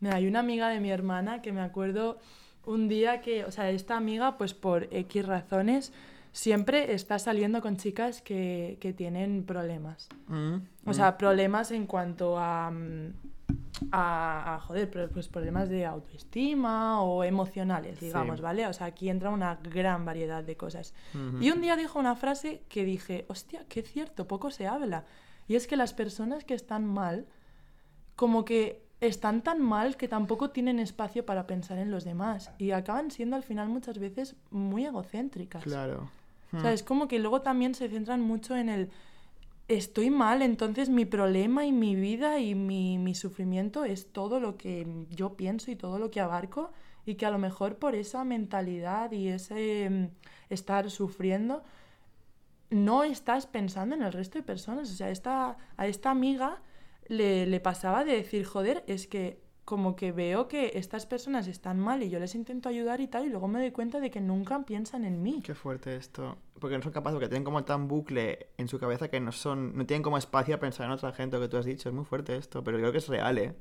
[0.00, 2.18] Mira, hay una amiga de mi hermana que me acuerdo
[2.66, 5.92] un día que, o sea, esta amiga, pues por X razones,
[6.32, 10.08] siempre está saliendo con chicas que, que tienen problemas.
[10.26, 13.12] Mm, O sea, problemas en cuanto a, mm,
[13.92, 18.06] a, a, joder, pues problemas de autoestima o emocionales, Sí.
[18.06, 18.66] digamos, ¿vale?
[18.66, 20.92] O sea, aquí entra una gran variedad de cosas.
[21.40, 25.04] Y un día dijo una frase que dije, hostia, qué cierto, poco se habla.
[25.48, 27.26] Y es que las personas que están mal,
[28.16, 32.50] como que están tan mal que tampoco tienen espacio para pensar en los demás.
[32.58, 35.62] Y acaban siendo al final muchas veces muy egocéntricas.
[35.64, 36.10] Claro.
[36.52, 38.90] O sea, es como que luego también se centran mucho en el
[39.66, 44.56] estoy mal, entonces mi problema y mi vida y mi, mi sufrimiento es todo lo
[44.56, 46.70] que yo pienso y todo lo que abarco
[47.06, 50.06] y que a lo mejor por esa mentalidad y ese mm,
[50.50, 51.62] estar sufriendo
[52.70, 54.90] no estás pensando en el resto de personas.
[54.90, 56.62] O sea, esta, a esta amiga
[57.06, 61.80] le, le pasaba de decir, joder, es que como que veo que estas personas están
[61.80, 64.20] mal y yo les intento ayudar y tal, y luego me doy cuenta de que
[64.20, 65.40] nunca piensan en mí.
[65.42, 66.36] Qué fuerte esto.
[66.60, 69.76] Porque no son capaces, porque tienen como tan bucle en su cabeza que no son,
[69.76, 71.88] no tienen como espacio a pensar en otra gente, lo que tú has dicho.
[71.88, 73.54] Es muy fuerte esto, pero creo que es real, ¿eh?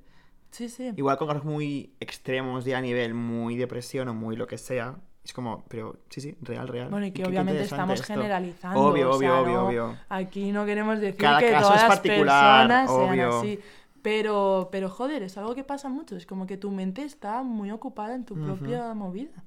[0.51, 0.91] Sí, sí.
[0.95, 4.99] Igual con casos muy extremos ya a nivel muy depresión o muy lo que sea.
[5.23, 6.89] Es como, pero sí, sí, real, real.
[6.89, 8.13] Bueno, y Qué- que qué obviamente interesante estamos esto.
[8.13, 8.79] generalizando.
[8.81, 9.97] Obvio, o obvio, sea, obvio, no- obvio.
[10.09, 13.39] Aquí no queremos decir Cada que caso todas es las particular, personas sean obvio.
[13.39, 13.59] así.
[14.01, 16.17] Pero, pero joder, es algo que pasa mucho.
[16.17, 18.43] Es como que tu mente está muy ocupada en tu Ujú.
[18.43, 19.45] propia movida.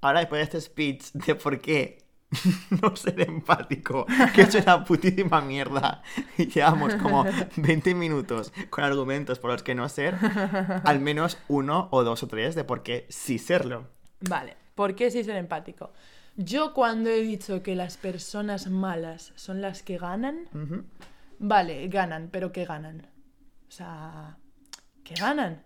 [0.00, 2.04] Ahora, después de este speech de por qué
[2.82, 6.02] no ser empático, que es una putísima mierda,
[6.38, 7.24] y llevamos como
[7.56, 10.14] 20 minutos con argumentos por los que no ser,
[10.84, 13.88] al menos uno o dos o tres de por qué sí serlo.
[14.20, 15.92] Vale, ¿por qué sí ser empático?
[16.36, 20.48] Yo cuando he dicho que las personas malas son las que ganan.
[21.38, 23.06] Vale, ganan, pero ¿qué ganan?
[23.68, 24.38] O sea,
[25.04, 25.62] ¿qué ganan?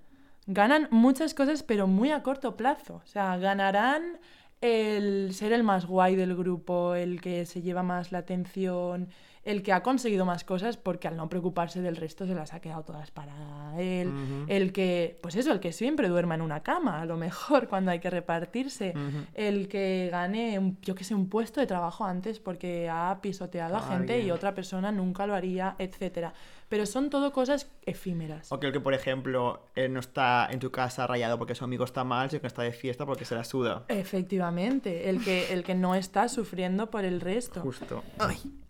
[0.46, 2.96] Ganan muchas cosas, pero muy a corto plazo.
[2.96, 4.18] O sea, ganarán
[4.60, 9.08] el ser el más guay del grupo, el que se lleva más la atención,
[9.46, 12.60] el que ha conseguido más cosas porque al no preocuparse del resto se las ha
[12.60, 13.32] quedado todas para
[13.78, 14.12] él,
[14.48, 17.90] el que, pues eso, el que siempre duerma en una cama, a lo mejor cuando
[17.92, 18.92] hay que repartirse,
[19.34, 23.76] el que gane, un- yo que sé, un puesto de trabajo antes porque ha pisoteado
[23.76, 26.34] a gente y otra persona nunca lo haría, etcétera.
[26.68, 28.50] Pero son todo cosas efímeras.
[28.50, 31.64] O que el que, por ejemplo, eh, no está en tu casa rayado porque su
[31.64, 33.84] amigo está mal, sino que está de fiesta porque se la suda.
[33.88, 37.60] Efectivamente, el que, el que no está sufriendo por el resto.
[37.60, 38.02] Justo.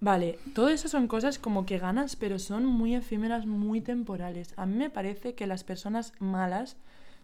[0.01, 4.53] Vale, todo eso son cosas como que ganas, pero son muy efímeras, muy temporales.
[4.57, 6.77] A mí me parece que las personas malas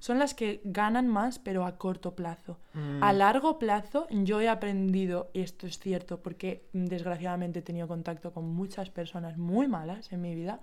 [0.03, 2.59] son las que ganan más, pero a corto plazo.
[2.75, 3.05] Mm.
[3.05, 7.87] A largo plazo, yo he aprendido, y esto es cierto, porque mm, desgraciadamente he tenido
[7.87, 10.59] contacto con muchas personas muy malas en mi vida.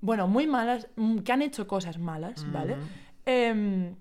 [0.00, 2.72] Bueno, muy malas, mm, que han hecho cosas malas, ¿vale?
[2.72, 2.82] Ujú.
[3.26, 3.94] Em,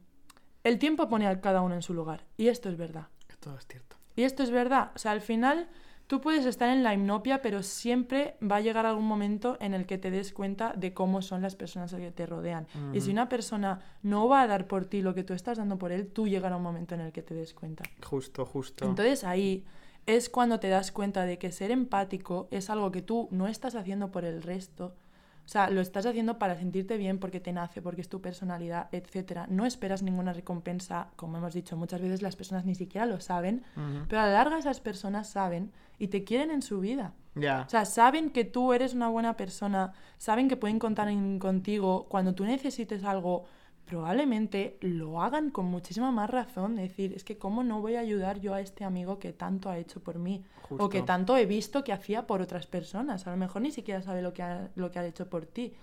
[0.63, 3.09] el tiempo pone a cada uno en su lugar, y esto es verdad.
[3.39, 3.97] Todo es cierto.
[4.15, 4.93] Y esto es verdad.
[4.95, 5.69] O sea, al final
[6.07, 9.85] tú puedes estar en la hipnopia, pero siempre va a llegar algún momento en el
[9.85, 12.67] que te des cuenta de cómo son las personas que te rodean.
[12.93, 15.77] Y si una persona no va a dar por ti lo que tú estás dando
[15.77, 17.83] por él, tú llegará un momento en el que te des cuenta.
[18.03, 18.85] Justo, justo.
[18.85, 19.65] Entonces ahí
[20.05, 23.75] es cuando te das cuenta de que ser empático es algo que tú no estás
[23.75, 24.95] haciendo por el resto.
[25.45, 28.87] O sea, lo estás haciendo para sentirte bien porque te nace, porque es tu personalidad,
[28.91, 29.45] etc.
[29.47, 33.63] No esperas ninguna recompensa, como hemos dicho, muchas veces las personas ni siquiera lo saben,
[34.09, 37.13] pero a la larga esas personas saben y te quieren en su vida.
[37.35, 37.63] Ya.
[37.67, 42.07] O sea, saben que tú eres una buena persona, saben que pueden contar en- contigo
[42.09, 43.45] cuando tú necesites algo,
[43.85, 46.75] probablemente lo hagan con muchísima más razón.
[46.75, 49.77] Decir, es que cómo no voy a ayudar yo a este amigo que tanto ha
[49.77, 53.27] hecho por mí o que tanto he visto que hacía por otras personas.
[53.27, 55.73] A lo mejor ni siquiera sabe lo que ha, lo que ha hecho por ti.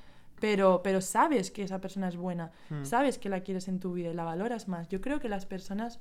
[0.40, 2.84] Pero, pero sabes que esa persona es buena, Mm.
[2.84, 4.88] sabes que la quieres en tu vida y la valoras más.
[4.88, 6.00] Yo creo que las personas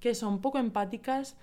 [0.00, 1.36] que son poco empáticas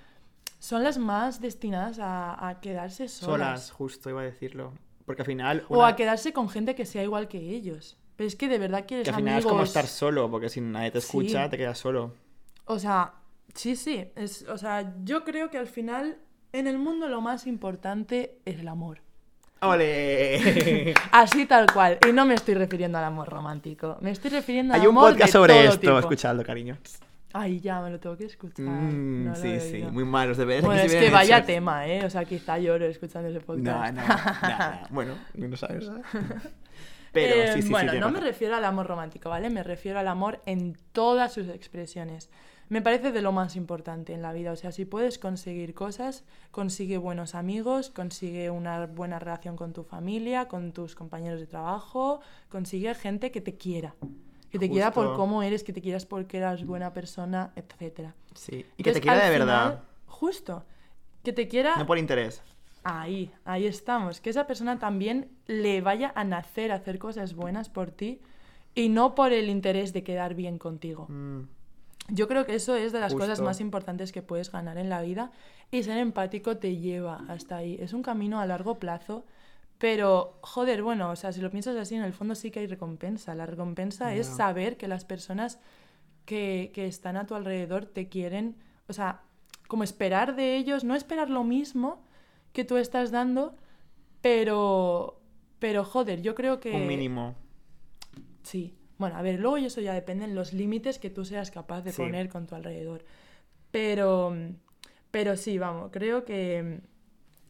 [0.58, 3.38] son las más destinadas a, a quedarse solas.
[3.38, 4.74] Solas, justo iba a decirlo.
[5.06, 5.64] Porque al final.
[5.70, 7.98] O a quedarse con gente que sea igual que ellos.
[8.20, 9.46] Pero es que de verdad quieres Que al final amigos.
[9.46, 11.06] es como estar solo, porque si nadie te Sí.
[11.08, 12.14] escucha, te quedas solo.
[12.66, 13.14] O sea,
[13.56, 14.06] Sí, sí.
[14.18, 16.18] Es, o sea, yo creo que al final
[16.52, 19.00] en el mundo lo más importante es el amor.
[19.62, 20.94] ¡Ole!
[21.14, 21.98] Así tal cual.
[22.08, 23.98] Y no me estoy refiriendo al amor romántico.
[24.02, 26.00] Me estoy refiriendo al Hay un amor podcast de sobre todo esto, tipo.
[26.00, 26.78] escuchadlo, cariño.
[27.32, 28.66] Ay, ya, me lo tengo que escuchar.
[28.66, 30.66] Mm, No sí, sí, muy malos deberes.
[30.66, 31.48] Bueno, es que vaya hechos.
[31.48, 32.04] tema, ¿eh?
[32.06, 33.94] O sea, quizá lloro escuchando ese No, podcast.
[33.96, 34.88] no, no, no.
[34.92, 35.90] Bueno, no sabes.
[37.12, 39.50] Pero Eh, sí, sí, bueno, no me refiero al amor romántico, ¿vale?
[39.50, 42.30] Me refiero al amor en todas sus expresiones.
[42.70, 44.52] Me parece de lo más importante en la vida.
[44.52, 49.84] O sea, si puedes conseguir cosas, consigue buenos amigos, consigue una buena relación con tu
[49.84, 53.96] familia, con tus compañeros de trabajo, consigue gente que te quiera.
[54.52, 58.12] Que te quiera por cómo eres, que te quieras porque eras buena persona, etc.
[58.36, 58.66] Sí.
[58.78, 59.84] Y que te Entonces, quiera de verdad.
[60.06, 60.64] justo.
[61.24, 62.42] Que te quiera No por interés.
[62.84, 64.22] Ahí, ahí estamos.
[64.22, 68.22] Que esa persona también le vaya a nacer a hacer cosas buenas por ti
[68.76, 71.06] y no por el interés de quedar bien contigo.
[71.10, 71.42] Mm,
[72.10, 75.02] Yo creo que eso es de las cosas más importantes que puedes ganar en la
[75.02, 75.32] vida
[75.72, 77.78] y ser empático te lleva hasta ahí.
[77.80, 79.26] Es un camino a largo plazo,
[79.78, 82.68] pero joder, bueno, o sea, si lo piensas así, en el fondo sí que hay
[82.68, 83.36] recompensa.
[83.36, 85.60] La recompensa es saber que las personas
[86.26, 88.56] que, que están a tu alrededor te quieren,
[88.88, 89.22] o sea,
[89.68, 92.02] como esperar de ellos, no esperar lo mismo
[92.54, 93.56] que tú estás dando,
[94.22, 95.22] pero,
[95.60, 96.72] pero joder, yo creo que...
[96.72, 97.36] Un mínimo.
[98.44, 98.76] Sí.
[98.98, 101.82] Bueno, a ver, luego y eso ya depende en los límites que tú seas capaz
[101.82, 102.02] de Sí.
[102.02, 103.06] poner con tu alrededor.
[103.72, 104.36] Pero,
[105.12, 106.82] pero sí, vamos, creo que,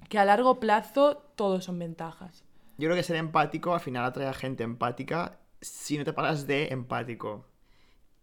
[0.09, 2.43] que a largo plazo todos son ventajas.
[2.77, 6.45] Yo creo que ser empático al final atrae a gente empática si no te paras
[6.47, 7.45] de empático.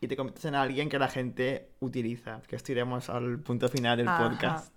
[0.01, 2.43] Y te conviertes en alguien que la gente utiliza.
[2.47, 4.29] Que esto iremos al punto final del Ajá.
[4.29, 4.76] podcast.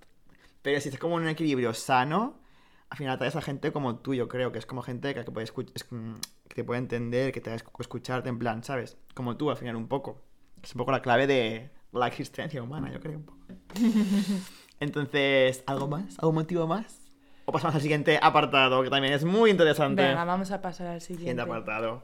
[0.62, 2.40] Pero si estás como en un equilibrio sano,
[2.90, 5.32] al final atraes a gente como tú, yo creo, que es como gente que, que
[5.32, 6.14] puede mm,
[6.48, 8.98] que te puede entender, que te va a escu- escucharte en plan, ¿sabes?
[9.14, 10.22] Como tú, al final, un poco.
[10.64, 13.40] Es un poco la clave de la existencia humana, yo creo, un poco.
[14.80, 16.18] Entonces, ¿algo más?
[16.20, 17.00] ¿Algún motivo más?
[17.46, 20.02] O pasamos al siguiente apartado, que también es muy interesante.
[20.04, 21.42] Venga, vamos a pasar al Siguiente siguiente.
[21.42, 22.04] apartado.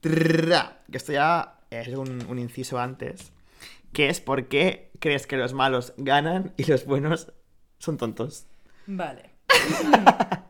[0.00, 3.32] Trrra, que esto ya es un, un inciso antes.
[3.92, 7.32] Que es por qué crees que los malos ganan y los buenos
[7.78, 8.46] son tontos.
[8.86, 9.30] Vale.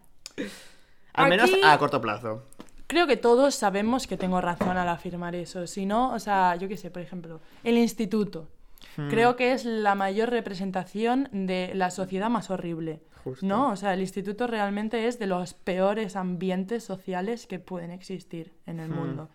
[1.14, 2.45] Al menos Aquí- a corto plazo.
[2.87, 5.67] Creo que todos sabemos que tengo razón al afirmar eso.
[5.67, 8.49] Si no, o sea, yo qué sé, por ejemplo, el instituto.
[8.97, 9.09] Hmm.
[9.09, 13.03] Creo que es la mayor representación de la sociedad más horrible.
[13.25, 13.45] Justo.
[13.45, 13.73] ¿No?
[13.73, 18.81] O sea, el instituto realmente es de los peores ambientes sociales que pueden existir en
[18.81, 18.95] el Hmm.
[18.95, 19.29] mundo.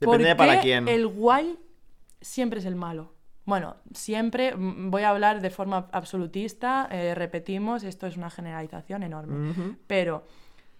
[0.00, 0.88] Depende de ¿Por para qué quién.
[0.88, 1.58] El guay
[2.20, 3.12] siempre es el malo.
[3.48, 9.54] Bueno, siempre voy a hablar de forma absolutista, eh, repetimos, esto es una generalización enorme.
[9.86, 10.26] Pero,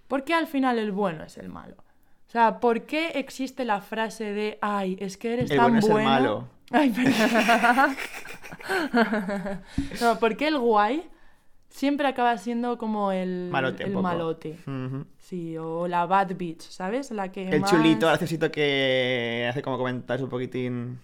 [0.07, 1.76] ¿por qué al final el bueno es el malo?
[1.78, 5.78] O sea, ¿por qué existe la frase de, ay, es que eres El tan bueno
[5.78, 6.48] es el malo.
[6.70, 7.96] Ay, perdón.
[10.02, 11.09] no, ¿por qué el guay
[11.70, 14.59] siempre acaba siendo como el Malote, el malote?
[15.16, 17.11] Sí, o la bad bitch, ¿sabes?
[17.12, 20.98] La que El más- chulito, graciosito que hace como comentarios un poquitín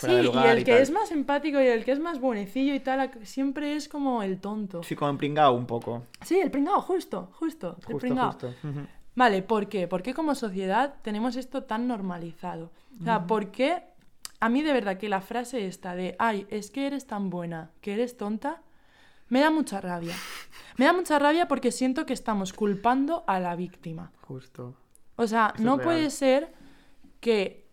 [0.00, 0.80] fuera de Sí, lugar y el y que tal.
[0.82, 4.40] es más empático y el que es más buenecillo y tal, siempre es como el
[4.40, 4.82] tonto.
[4.82, 6.04] Sí, como empringado un poco.
[6.22, 8.32] Sí, el pringao, justo, justo, el pringao.
[8.32, 8.52] justo.
[9.14, 9.86] Vale, ¿por qué?
[9.88, 12.70] ¿Por qué como sociedad tenemos esto tan normalizado?
[13.00, 13.82] O sea, ¿por qué
[14.40, 17.70] a mí de verdad que la frase esta de, ay, es que eres tan buena,
[17.82, 18.62] que eres tonta,
[19.28, 20.14] me da mucha rabia.
[20.76, 24.12] Me da mucha rabia porque siento que estamos culpando a la víctima.
[24.22, 24.74] Justo.
[25.16, 26.52] O sea, Eso no puede ser
[27.20, 27.68] que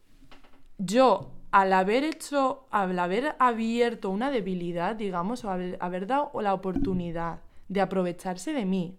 [0.77, 6.53] yo, al haber hecho, al haber abierto una debilidad, digamos, o haber, haber dado la
[6.53, 8.97] oportunidad de aprovecharse de mí,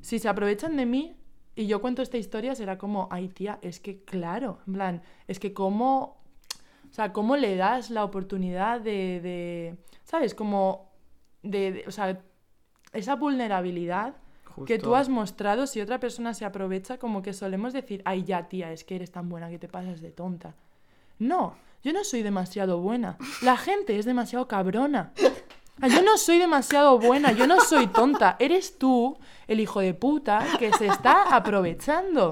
[0.00, 1.16] si se aprovechan de mí
[1.56, 5.38] y yo cuento esta historia, será como, ay tía, es que claro, en plan, es
[5.38, 6.16] que cómo,
[6.90, 10.34] o sea, cómo le das la oportunidad de, de ¿sabes?
[10.34, 10.90] Como,
[11.42, 12.20] de, de- o sea,
[12.92, 14.16] esa vulnerabilidad
[14.66, 18.48] que tú has mostrado, si otra persona se aprovecha, como que solemos decir, ay ya
[18.48, 20.54] tía, es que eres tan buena que te pasas de tonta.
[21.18, 23.16] No, yo no soy demasiado buena.
[23.42, 25.12] La gente es demasiado cabrona.
[25.80, 28.36] Ah, Yo no soy demasiado buena, yo no soy tonta.
[28.38, 32.30] Eres tú, el hijo de puta, que se está aprovechando.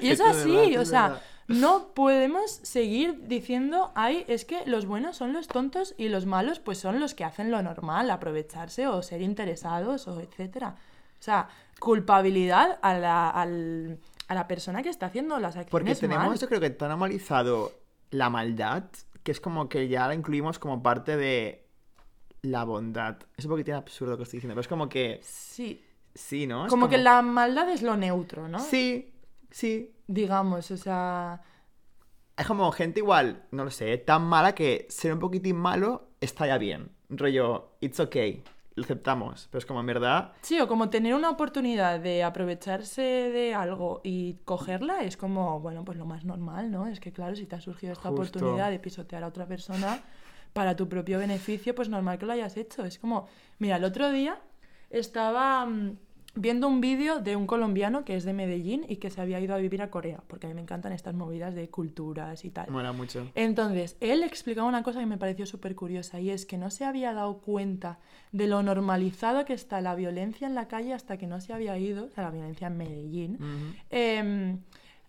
[0.00, 1.22] Y es así, verdad, o sea, verdad.
[1.48, 6.60] no podemos seguir diciendo, ay, es que los buenos son los tontos y los malos
[6.60, 10.76] pues son los que hacen lo normal, aprovecharse o ser interesados o etcétera.
[11.18, 11.48] O sea,
[11.80, 16.38] culpabilidad a la, al- a la persona que está haciendo las acciones Porque tenemos, mal.
[16.38, 17.72] yo creo que tan normalizado
[18.10, 18.84] la maldad
[19.22, 21.66] que es como que ya la incluimos como parte de
[22.42, 23.18] la bondad.
[23.36, 26.66] Es un poquitín absurdo lo que estoy diciendo, pero es como que Sí, sí, ¿no?
[26.66, 28.58] Es como, que la maldad es lo neutro, ¿no?
[28.58, 29.12] Sí,
[29.50, 29.94] sí.
[30.06, 31.40] Digamos, o sea...
[32.36, 36.46] Es como gente igual, no lo sé, tan mala que ser un poquitín malo está
[36.46, 36.90] ya bien.
[37.10, 38.42] Rollo, it's okay,
[38.74, 39.48] lo aceptamos.
[39.50, 44.00] Pero es como en verdad, Sí, o como tener una oportunidad de aprovecharse de algo
[44.04, 46.86] y cogerla es como, bueno, pues lo más normal, ¿no?
[46.86, 48.38] Es que claro, si te ha surgido esta Justo.
[48.38, 50.00] oportunidad de pisotear a otra persona
[50.52, 52.84] para tu propio beneficio, pues normal que lo hayas hecho.
[52.84, 53.26] Es como,
[53.58, 54.38] mira, el otro día
[54.90, 55.96] estaba mm,
[56.34, 59.54] viendo un vídeo de un colombiano que es de Medellín y que se había ido
[59.54, 62.70] a vivir a Corea, porque a mí me encantan estas movidas de culturas y tal.
[62.70, 63.28] mola mucho.
[63.34, 66.84] Entonces, él explicaba una cosa que me pareció súper curiosa y es que no se
[66.84, 67.98] había dado cuenta
[68.32, 71.76] de lo normalizado que está la violencia en la calle hasta que no se había
[71.76, 73.38] ido, o sea, la violencia en Medellín,
[73.90, 74.60] em,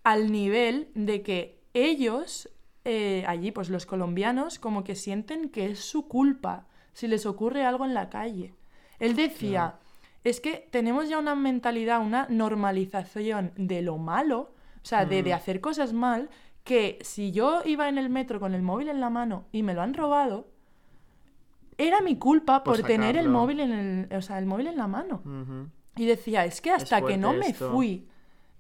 [0.03, 2.49] al nivel de que ellos,
[2.83, 7.65] eh, allí, pues los colombianos, como que sienten que es su culpa si les ocurre
[7.65, 8.53] algo en la calle.
[8.99, 9.79] Él decía,
[10.23, 15.33] es que tenemos ya una mentalidad, una normalización de lo malo, o sea, de, de
[15.33, 16.29] hacer cosas mal,
[16.63, 19.73] que si yo iba en el metro con el móvil en la mano y me
[19.73, 20.47] lo han robado,
[21.77, 24.77] era mi culpa Por por, tener el móvil en el, o sea, el móvil en
[24.77, 25.21] la mano.
[25.95, 28.07] Y decía, es que hasta que no me fui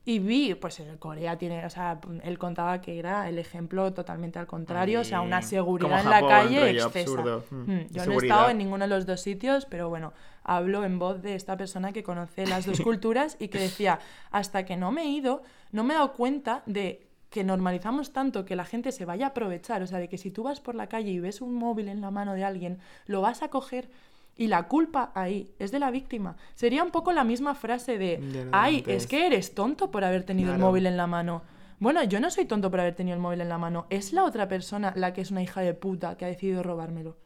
[0.05, 4.37] y vi, pues en Corea tiene, o sea, él contaba que era el ejemplo totalmente
[4.37, 7.11] al contrario, o sea, una seguridad en la calle excesa.
[7.51, 10.11] Mm, Mm, Yo no he estado en ninguno de los dos sitios, pero bueno,
[10.43, 13.99] hablo en voz de esta persona que conoce las dos culturas y que decía,
[14.31, 18.45] hasta que no me he ido, no me he dado cuenta de que normalizamos tanto
[18.45, 20.75] que la gente se vaya a aprovechar, o sea, de que si tú vas por
[20.75, 23.89] la calle y ves un móvil en la mano de alguien, lo vas a coger
[24.35, 26.35] y la culpa ahí es de la víctima.
[26.55, 29.03] Sería un poco la misma frase de, ay, antes".
[29.03, 31.43] es que eres tonto por haber tenido el móvil en la mano.
[31.79, 34.23] Bueno, yo no soy tonto por haber tenido el móvil en la mano, es la
[34.23, 37.17] otra persona la que es una hija de puta que ha decidido robármelo.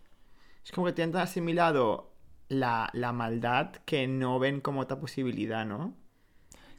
[0.63, 2.13] Es como que tienen tan asimilado
[2.50, 5.93] la, la maldad que no ven como otra posibilidad, ¿no?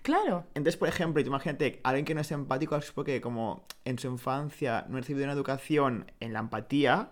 [0.02, 4.08] Claro, Entonces, por ejemplo, imagínate, alguien que no es empático es porque como en su
[4.08, 7.10] infancia no ha recibido una educación en la empatía,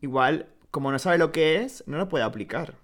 [0.00, 2.74] igual, como no sabe lo que es, no lo puede aplicar.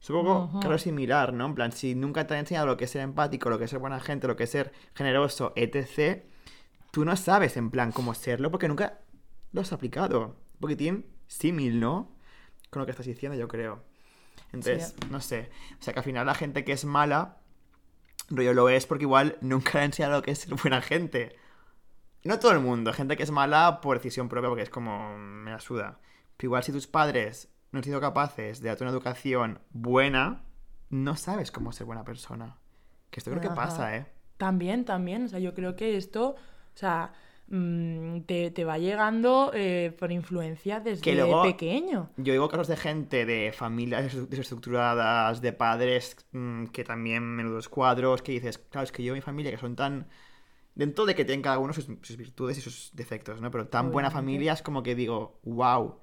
[0.00, 0.60] Supongo Ujú.
[0.60, 1.46] que algo similar, ¿no?
[1.46, 3.70] En plan, si nunca te han enseñado lo que es ser empático, lo que es
[3.70, 6.24] ser buena gente, lo que es ser generoso, etc.,
[6.90, 8.98] tú no sabes, en plan, cómo serlo porque nunca
[9.52, 10.36] lo has aplicado.
[10.54, 12.10] Un poquitín símil, ¿no?
[12.70, 13.82] Con lo que estás diciendo, yo creo.
[14.52, 15.50] Entonces, no sé.
[15.78, 17.38] O sea, que al final la gente que es mala,
[18.28, 21.36] rollo lo es porque igual nunca le han enseñado lo que es ser buena gente.
[22.24, 25.52] No todo el mundo, gente que es mala por decisión propia, porque es como, me
[25.52, 26.00] la suda.
[26.38, 30.44] Pero igual si tus padres no han sido capaces de darte una educación buena,
[30.88, 32.56] no sabes cómo ser buena persona.
[33.10, 34.06] Que esto creo que pasa, ¿eh?
[34.38, 36.36] también, también, o sea, yo creo que esto, o
[36.76, 37.12] sea,
[37.48, 42.10] mm, te, te va llegando eh, por influencia desde Que luego- pequeño.
[42.16, 47.68] Yo digo casos de gente, de familias deses- desestructuradas, de padres mm, que también menudos
[47.68, 50.06] cuadros, que dices, claro, es que yo y mi familia que son tan...
[50.76, 53.50] Dentro de que tienen cada uno sus, sus virtudes y sus defectos, ¿no?
[53.50, 54.30] Pero tan buena Obviamente.
[54.32, 55.98] familia es como que digo, wow,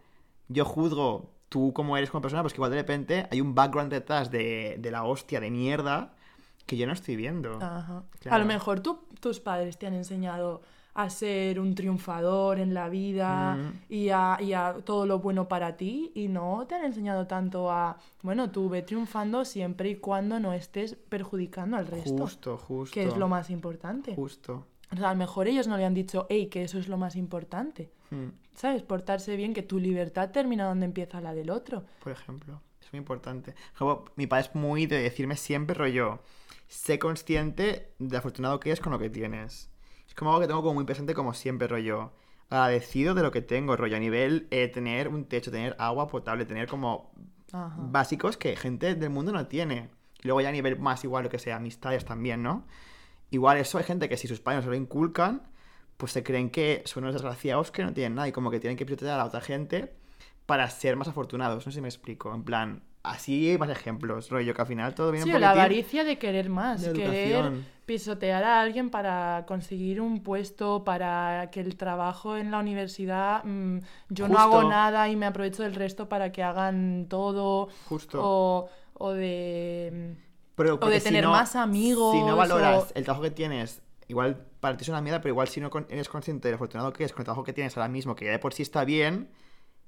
[0.47, 3.91] yo juzgo tú como eres como persona, pues que igual de repente hay un background
[3.91, 6.13] detrás de, de la hostia de mierda
[6.65, 7.57] que yo no estoy viendo.
[7.61, 8.03] Ajá.
[8.29, 10.61] A lo mejor tú- tus padres te han enseñado
[10.95, 13.73] a ser un triunfador en la vida Mm.
[13.89, 17.69] y, a, y a todo lo bueno para ti y no te han enseñado tanto
[17.69, 22.93] a, bueno, tú ve triunfando siempre y cuando no estés perjudicando al resto, Justo, justo.
[22.93, 24.15] que es lo más importante.
[24.15, 24.65] Justo.
[24.91, 26.97] O sea, a lo mejor ellos no le han dicho, hey, que eso es lo
[26.97, 27.91] más importante.
[28.11, 28.83] Mm, ¿Sabes?
[28.83, 31.83] Portarse bien, que tu libertad termina donde empieza la del otro.
[32.03, 32.61] por ejemplo.
[32.81, 33.55] Es muy importante.
[33.77, 36.19] Como, mi padre es muy de decirme siempre rollo,
[36.67, 39.71] sé consciente de afortunado que es con lo que tienes.
[40.07, 42.11] Es como algo que tengo como muy presente como siempre rollo.
[42.51, 46.45] Agradecido de lo que tengo, rollo, a nivel eh, tener un techo, tener agua potable,
[46.45, 47.11] tener como
[47.51, 47.75] Ajá.
[47.75, 49.89] básicos que gente del mundo no tiene.
[50.21, 52.65] Y luego ya a nivel más igual lo que sea, amistades también, ¿no?
[53.31, 55.43] Igual eso hay gente que si sus padres no se lo inculcan,
[55.97, 58.77] pues se creen que son unos desgraciados que no tienen nada y como que tienen
[58.77, 59.93] que pisotear a la otra gente
[60.45, 61.65] para ser más afortunados.
[61.65, 62.33] No sé si me explico.
[62.33, 65.51] En plan, así hay más ejemplos, rollo, que al final todo viene Sí, o la
[65.51, 67.51] avaricia de querer más, de querer
[67.85, 73.79] pisotear a alguien para conseguir un puesto, para que el trabajo en la universidad, mm,
[74.09, 78.19] yo no hago nada y me aprovecho del resto para que hagan todo, Justo.
[78.21, 80.15] o, o de...
[80.55, 83.31] Pero o de si tener no- más amigos, Si no valoras o- el trabajo que
[83.31, 86.55] tienes, igual para ti es una mierda, pero igual si no eres consciente de lo
[86.55, 88.61] afortunado que es con el trabajo que tienes ahora mismo, que ya de por sí
[88.63, 89.29] está bien,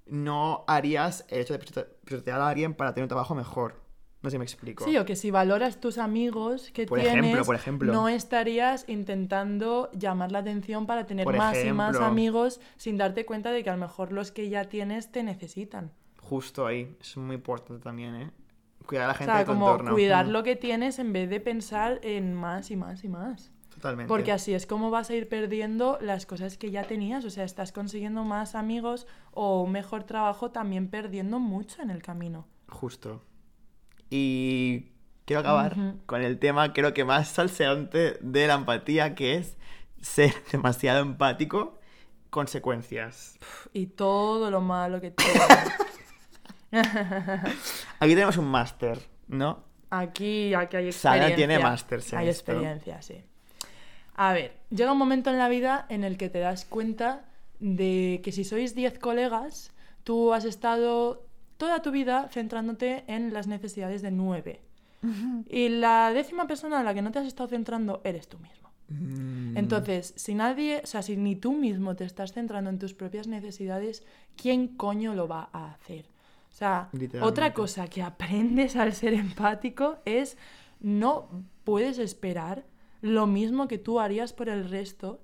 [0.06, 3.86] no harías el hecho de pisote- pisotear a alguien para tener un trabajo mejor.
[4.22, 4.84] No sé si me explico.
[4.84, 7.94] Sí, o que si valoras tus amigos que Por tienes, ejemplo, por ejemplo.
[7.94, 13.26] no estarías intentando llamar la atención para tener Por más y más amigos sin darte
[13.26, 15.92] cuenta de que a lo mejor los que ya tienes te necesitan.
[16.20, 16.96] Justo ahí.
[17.00, 18.32] Es muy importante también, ¿eh?
[18.88, 19.92] Cuidar a la O gente sea, de como entorno.
[19.92, 23.52] cuidar lo que tienes en vez de pensar en más y más y más.
[23.74, 24.08] Totalmente.
[24.08, 27.24] Porque así es como vas a ir perdiendo las cosas que ya tenías.
[27.26, 32.02] O sea, estás consiguiendo más amigos o un mejor trabajo también perdiendo mucho en el
[32.02, 32.48] camino.
[32.70, 33.22] Justo.
[34.10, 34.94] Y
[35.26, 35.76] quiero acabar
[36.06, 39.58] con el tema, creo que más salseante de la empatía, que es
[40.02, 41.78] ser demasiado empático.
[42.30, 43.38] Consecuencias.
[43.74, 45.34] Y todo lo malo que tiene.
[48.00, 49.64] Aquí tenemos un máster, ¿no?
[49.90, 51.36] Aquí, aquí hay Sara experiencia.
[51.36, 53.24] tiene másters en Hay experiencia, sí.
[54.16, 57.26] A ver, llega un momento en la vida en el que te das cuenta
[57.60, 59.72] de que si sois 10 colegas,
[60.04, 61.26] tú has estado
[61.58, 64.62] toda tu vida centrándote en las necesidades de 9.
[65.48, 68.72] Y la décima persona a la que no te has estado centrando eres tú mismo.
[68.90, 69.56] Mm.
[69.56, 73.28] Entonces, si nadie, o sea, si ni tú mismo te estás centrando en tus propias
[73.28, 74.04] necesidades,
[74.36, 76.06] ¿quién coño lo va a hacer?
[76.58, 76.90] O sea,
[77.22, 80.38] otra cosa que aprendes al ser empático es
[80.80, 81.30] no
[81.64, 82.66] puedes esperar
[83.02, 85.22] lo mismo que tú harías por el resto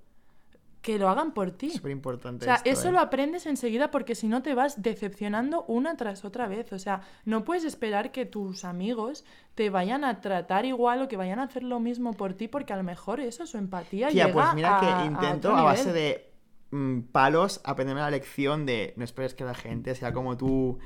[0.84, 1.72] que lo hagan por ti.
[1.72, 2.44] Súper importante.
[2.44, 2.92] O sea, esto, eso ¿eh?
[2.92, 6.72] lo aprendes enseguida porque si no te vas decepcionando una tras otra vez.
[6.72, 9.26] O sea, no puedes esperar que tus amigos
[9.56, 12.74] te vayan a tratar igual o que vayan a hacer lo mismo por ti porque
[12.74, 15.58] a lo mejor eso, su empatía Tía, llega pues mira a- que a intento otro
[15.62, 16.30] a, base de
[16.72, 20.78] mm, palos aprenderme la lección de no esperes que la gente sea como tú.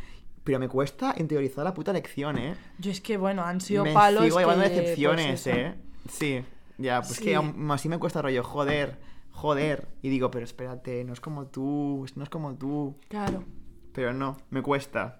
[0.47, 2.55] Pero me cuesta interiorizar la puta lección, ¿eh?
[2.79, 5.57] Yo es que, bueno, han sido me palos sigo llevando que, decepciones, pues, eso.
[5.59, 5.75] ¿eh?
[6.09, 6.41] Sí,
[6.77, 7.25] ya, pues Sí.
[7.25, 8.97] que aún así me cuesta rollo, joder,
[9.31, 9.89] joder.
[10.01, 12.95] Y digo, pero espérate, no es como tú, no es como tú.
[13.09, 13.43] Claro,
[13.91, 15.19] Pero no, me cuesta.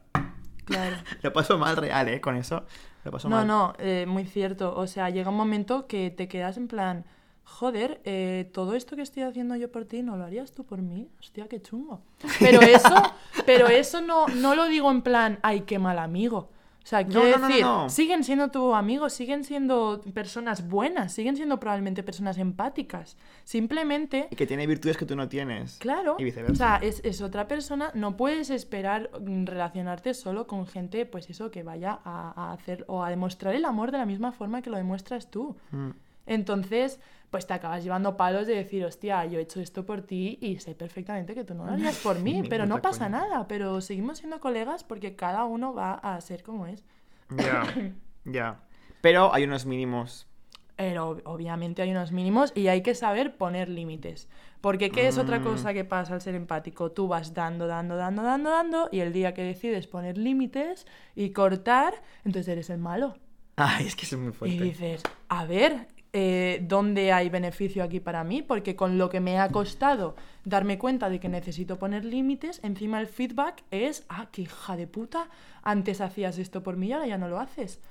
[0.64, 0.96] claro.
[1.24, 2.22] Lo paso mal real, ¿eh?
[2.22, 2.64] Con eso.
[3.04, 3.48] Lo paso No, mal.
[3.48, 4.76] no, eh, muy cierto.
[4.78, 7.06] O sea, llega un momento que te quedas en plan,
[7.48, 10.82] joder, eh, todo esto que estoy haciendo yo por ti, ¿no lo harías tú por
[10.82, 11.10] mí?
[11.20, 12.02] Hostia, qué chungo.
[12.40, 13.14] Pero eso,
[13.46, 16.50] pero eso no, no lo digo en plan, ay, qué mal amigo.
[16.84, 17.90] O sea, quiero no, no, no, decir, no.
[17.90, 23.18] siguen siendo tu amigos, siguen siendo personas buenas, siguen siendo probablemente personas empáticas.
[23.44, 25.78] Simplemente Y que tiene virtudes que tú no tienes.
[25.80, 26.16] Claro.
[26.18, 26.54] Y viceversa.
[26.54, 27.92] O sea, es, es otra persona.
[27.94, 32.86] No puedes esperar mm, relacionarte solo con gente, pues eso, que vaya a, a hacer
[32.88, 35.58] o a demostrar el amor de la misma forma que lo demuestras tú.
[35.72, 35.90] Mm.
[36.28, 37.00] Entonces,
[37.32, 40.60] pues te acabas llevando palos de decir, hostia, yo he hecho esto por ti y
[40.60, 43.10] sé perfectamente que tú no lo harías por mí, pero no pasa coña.
[43.10, 43.48] nada.
[43.48, 46.84] Pero seguimos siendo colegas porque cada uno va a ser como es.
[47.30, 47.64] Ya,
[48.26, 48.62] ya.
[49.02, 50.28] Pero hay unos mínimos.
[50.76, 54.30] Pero obviamente hay unos mínimos y hay que saber poner límites.
[54.62, 55.42] Porque ¿qué es otra Mm.
[55.42, 56.92] cosa que pasa al ser empático?
[56.92, 61.32] Tú vas dando, dando, dando, dando, dando y el día que decides poner límites y
[61.32, 63.16] cortar, entonces eres el malo.
[63.56, 64.64] Ay, es que es muy Y fuerte.
[64.66, 68.42] dices, a ver, eh, ¿dónde hay beneficio aquí para mí?
[68.42, 73.00] Porque con lo que me ha costado darme cuenta de que necesito poner límites, encima
[73.00, 75.30] el feedback es, ah, qué hija de puta,
[75.64, 77.82] antes hacías esto por mí y ahora ya no lo haces.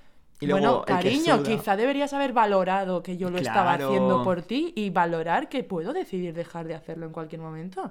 [0.41, 4.73] Y luego, bueno, cariño, quizá deberías haber valorado que yo lo estaba haciendo por ti
[4.77, 7.91] y valorar que puedo decidir dejar de hacerlo en cualquier momento.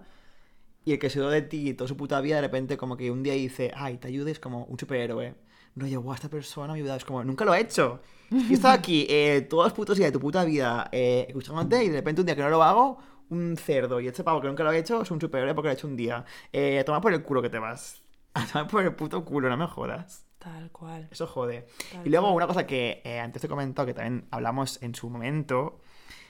[0.85, 3.09] Y el que se dio de ti toda su puta vida, de repente, como que
[3.09, 5.33] un día dice, ay, te ayudes como un superhéroe.
[5.75, 6.97] No, yo, guau, esta persona me ha ayudado.
[6.97, 8.01] Es como, nunca lo he hecho.
[8.29, 11.89] Yo estaba aquí eh, todos los putos días de tu puta vida eh, escuchándote y
[11.89, 12.97] de repente un día que no lo hago,
[13.29, 13.99] un cerdo.
[13.99, 15.87] Y este pavo que nunca lo ha hecho es un superhéroe porque lo ha hecho
[15.87, 16.23] un día.
[16.51, 18.01] Eh, toma por el culo que te vas.
[18.33, 20.25] A tomar por el puto culo, no me jodas.
[20.39, 21.07] Tal cual.
[21.11, 21.67] Eso jode.
[21.91, 22.35] Tal y luego cual.
[22.37, 25.79] una cosa que eh, antes te comentó, que también hablamos en su momento,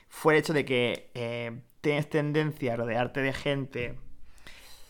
[0.08, 3.98] fue el hecho de que eh, tienes tendencia a rodearte de gente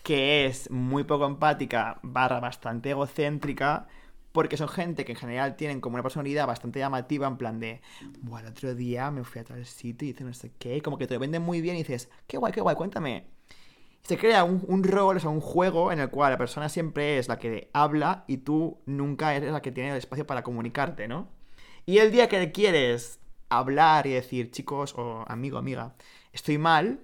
[0.03, 3.89] que es muy poco empática, barra bastante egocéntrica,
[4.37, 7.81] porque son gente que en general tienen como una personalidad bastante llamativa, en plan de,
[8.21, 10.99] bueno, el otro día me fui a tal sitio y hice no sé qué, como
[10.99, 13.25] que te lo venden muy bien y dices, qué guay, qué guay, cuéntame.
[14.03, 17.17] Se crea un, un rol, o sea, un juego en el cual la persona siempre
[17.17, 21.09] es la que habla y tú nunca eres la que tiene el espacio para comunicarte,
[21.09, 21.31] ¿no?
[21.87, 25.95] Y el día que quieres hablar y decir, chicos o amigo, amiga,
[26.35, 27.01] estoy mal,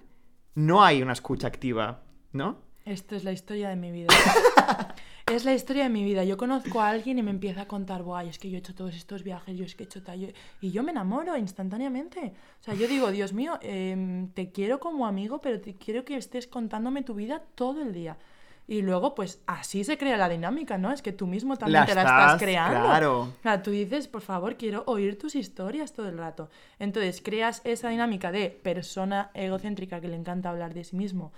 [0.53, 2.59] no hay una escucha activa, ¿no?
[2.85, 4.07] Esto es la historia de mi vida.
[5.31, 6.23] es la historia de mi vida.
[6.25, 8.75] Yo conozco a alguien y me empieza a contar, guay, es que yo he hecho
[8.75, 10.19] todos estos viajes, yo es que he hecho tal.
[10.19, 10.27] yo-".
[10.59, 12.33] Y yo me enamoro instantáneamente.
[12.59, 16.17] O sea, yo digo, Dios mío, em, te quiero como amigo, pero te quiero que
[16.17, 18.17] estés contándome tu vida todo el día.
[18.65, 20.91] Y luego, pues así se crea la dinámica, ¿no?
[20.93, 22.79] Es que tú mismo también La te la estás estás, creando.
[22.79, 23.19] claro.
[23.23, 26.49] O sea, tú dices, por favor, quiero oír tus historias todo el rato.
[26.79, 31.33] Entonces, creas esa dinámica de persona egocéntrica que le encanta hablar de sí mismo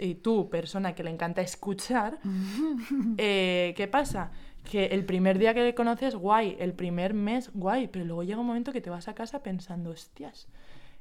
[0.00, 2.18] y tú, persona que le encanta escuchar.
[3.18, 4.30] Eh, ¿Qué pasa?
[4.70, 6.56] Que el primer día que le conoces, guay.
[6.58, 7.88] El primer mes, guay.
[7.88, 10.48] Pero luego llega un momento que te vas a casa pensando, hostias,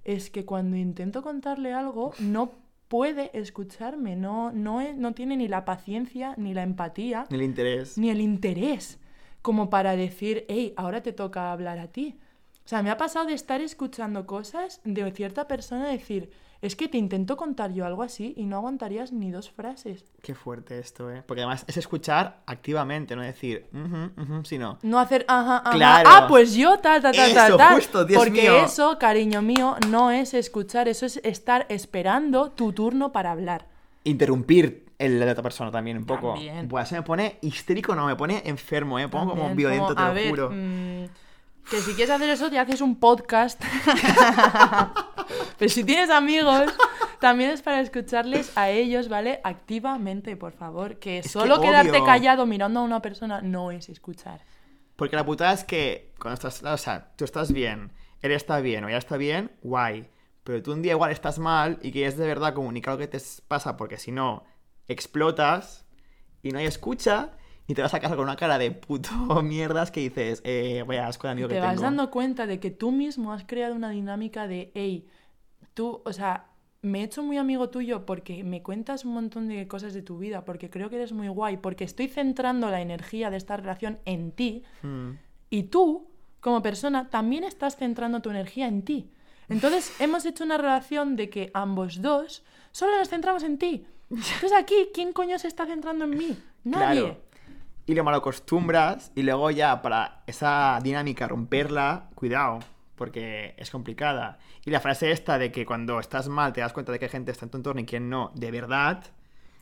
[0.04, 2.52] es que cuando intento contarle algo, no
[2.88, 4.16] puede escucharme.
[4.16, 7.98] No, no, no tiene ni la paciencia, ni la empatía El interés.
[7.98, 9.00] ni el interés
[9.42, 12.20] como para decir, hey, ahora te toca hablar a ti.
[12.64, 16.30] O sea, me ha pasado de estar escuchando cosas de cierta persona decir,
[16.62, 20.06] es que te intento contar yo algo así y no aguantarías ni dos frases.
[20.22, 21.24] Qué fuerte esto, ¿eh?
[21.26, 24.78] Porque además es escuchar activamente, no decir, "Ujú, ujú", sino...
[24.84, 25.72] No hacer, ajá, ajá.
[25.72, 26.10] Claro.
[26.14, 27.76] Ah, pues yo, tal, tal, tal, tal, tal.
[27.76, 28.64] justo, Dios Porque mío.
[28.64, 33.66] eso, cariño mío, no es escuchar, eso es estar esperando tu turno para hablar.
[34.04, 36.34] Interrumpir el de otra persona también un poco.
[36.34, 36.68] También.
[36.68, 39.04] Buah, se me pone histérico, no, me pone enfermo, ¿eh?
[39.04, 40.50] Me pongo como También, violento, como, te lo ver, juro.
[40.52, 41.06] mm,
[41.72, 43.60] que si quieres hacer eso, te haces un podcast.
[45.58, 46.64] Pero si tienes amigos,
[47.20, 49.42] también es para escucharles a ellos, ¿vale?
[49.44, 51.00] Activamente, por favor.
[51.00, 52.06] Que Es que solo quedarte obvio.
[52.06, 54.42] callado mirando a una persona no es escuchar.
[54.96, 57.92] Porque la putada es que cuando estás, o sea, tú estás bien,
[58.22, 60.10] él está bien o ella está bien, guay.
[60.44, 63.20] Pero tú un día igual estás mal y quieres de verdad comunicar lo que te
[63.48, 64.46] pasa porque si no,
[64.88, 65.86] explotas
[66.42, 67.38] y no hay escucha
[67.72, 69.12] y te vas a casa con una cara de puto
[69.44, 71.84] mierdas que dices, eh, vaya asco de amigo que Te vas tengo.
[71.84, 75.08] dando cuenta de que tú mismo has creado una dinámica de, hey,
[75.74, 76.48] tú, o sea,
[76.82, 80.18] me he hecho muy amigo tuyo porque me cuentas un montón de cosas de tu
[80.18, 84.00] vida, porque creo que eres muy guay, porque estoy centrando la energía de esta relación
[84.04, 84.64] en ti.
[84.82, 85.12] Mm.
[85.50, 86.10] Y tú,
[86.42, 89.12] como persona, también estás centrando tu energía en ti.
[89.48, 92.44] Entonces, hemos hecho una relación de que ambos dos
[92.74, 93.86] solo nos centramos en ti.
[94.10, 96.38] Entonces, aquí, ¿quién coño se está centrando en mí?
[96.66, 97.02] Nadie.
[97.02, 97.31] Claro.
[97.92, 102.60] Y lo malacostumbras y luego ya para esa dinámica romperla, cuidado,
[102.96, 104.40] porque es complicada.
[104.64, 107.32] Y la frase esta de que cuando estás mal te das cuenta de que gente
[107.32, 109.04] está en tu entorno y quién no, de verdad,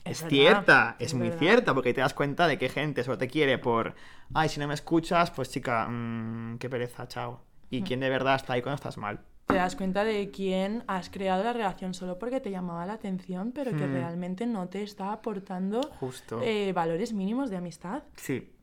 [0.04, 1.40] Es cierta, es, es muy verdad.
[1.40, 3.96] cierta, porque te das cuenta de que gente solo te quiere por,
[4.34, 7.44] ay, si no me escuchas, pues chica, mm, qué pereza, chao.
[7.72, 7.76] Mm.
[7.78, 9.26] Y quién de verdad está ahí cuando estás mal.
[9.50, 13.52] Te das cuenta de quién has creado la relación solo porque te llamaba la atención,
[13.52, 13.94] pero que Hmm.
[13.94, 16.40] realmente no te está aportando Justo.
[16.44, 18.04] eh, valores mínimos de amistad.
[18.16, 18.54] Sí,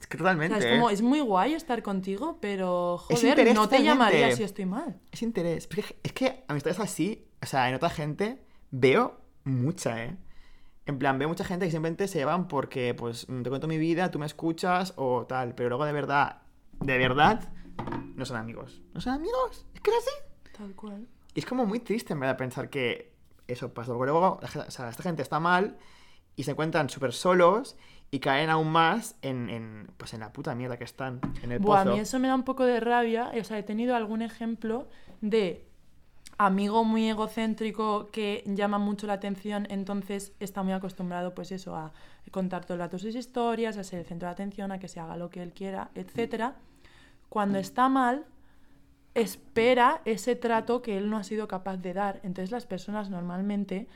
[0.00, 0.56] es que O totalmente.
[0.60, 4.66] sea, es como, es muy guay estar contigo, pero joder, no te llamaría si estoy
[4.66, 5.00] mal.
[5.10, 5.66] Es interés.
[5.68, 8.40] Es que, es que amistades así, o sea, en otra gente,
[8.70, 10.16] veo mucha, ¿eh?
[10.86, 13.78] En plan, veo mucha gente que simplemente se llevan porque, pues, mm, te cuento mi
[13.78, 16.42] vida, tú me escuchas o tal, pero luego de verdad,
[16.78, 17.40] de verdad,
[18.14, 18.80] no son amigos.
[18.94, 19.66] ¿No son amigos?
[19.74, 20.10] Es que es así.
[20.56, 21.06] Tal cual.
[21.34, 23.12] Y es como muy triste, en verdad, pensar que
[23.46, 23.92] eso pasa.
[23.92, 25.76] Porque luego, o sea, esta gente está mal
[26.34, 27.76] y se encuentran súper solos
[28.10, 31.58] y caen aún más en, en, pues, en la puta mierda que están, en el
[31.58, 31.94] Buah, a pozo.
[31.94, 33.32] mí eso me da un poco de rabia.
[33.38, 34.88] O sea, he tenido algún ejemplo
[35.20, 35.66] de
[36.38, 41.92] amigo muy egocéntrico que llama mucho la atención, entonces está muy acostumbrado, pues eso, a
[42.30, 45.00] contar todo el rato sus historias, a ser el centro de atención, a que se
[45.00, 46.56] haga lo que él quiera, etcétera.
[47.30, 48.26] Cuando está mal,
[49.16, 52.20] espera ese trato que él no ha sido capaz de dar.
[52.22, 53.86] Entonces las personas normalmente,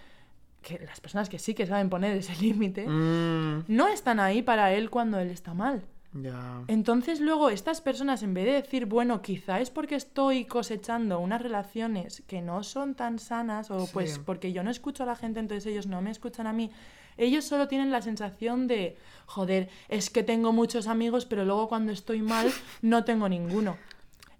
[0.62, 4.72] que las personas que sí que saben poner ese límite, Mm, no están ahí para
[4.72, 5.82] él cuando él está mal.
[6.66, 11.40] Entonces luego estas personas en vez de decir, bueno, quizá es porque estoy cosechando unas
[11.40, 13.90] relaciones que no son tan sanas o Sí.
[13.94, 16.72] pues porque yo no escucho a la gente, entonces ellos no me escuchan a mí,
[17.16, 18.96] ellos solo tienen la sensación de,
[19.26, 22.50] joder, es que tengo muchos amigos, pero luego cuando estoy mal
[22.82, 23.76] no tengo ninguno.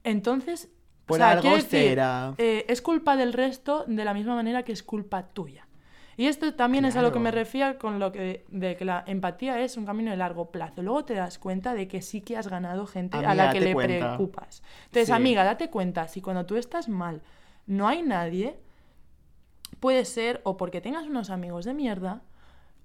[0.05, 0.69] Entonces,
[1.05, 2.35] o Por sea, algo decir, será.
[2.39, 5.67] eh, es culpa del resto de la misma manera que es culpa tuya.
[6.17, 9.03] Y esto también es a lo que me refiero con lo que de que la
[9.07, 10.83] empatía es un camino de largo plazo.
[10.83, 13.73] Luego te das cuenta de que sí que has ganado gente a la que le
[13.73, 14.17] cuenta.
[14.17, 14.63] preocupas.
[14.87, 15.13] Entonces, Sí.
[15.13, 17.23] amiga, date cuenta, si cuando tú estás mal
[17.67, 18.59] no hay nadie,
[19.81, 22.21] puede ser o porque tengas unos amigos de mierda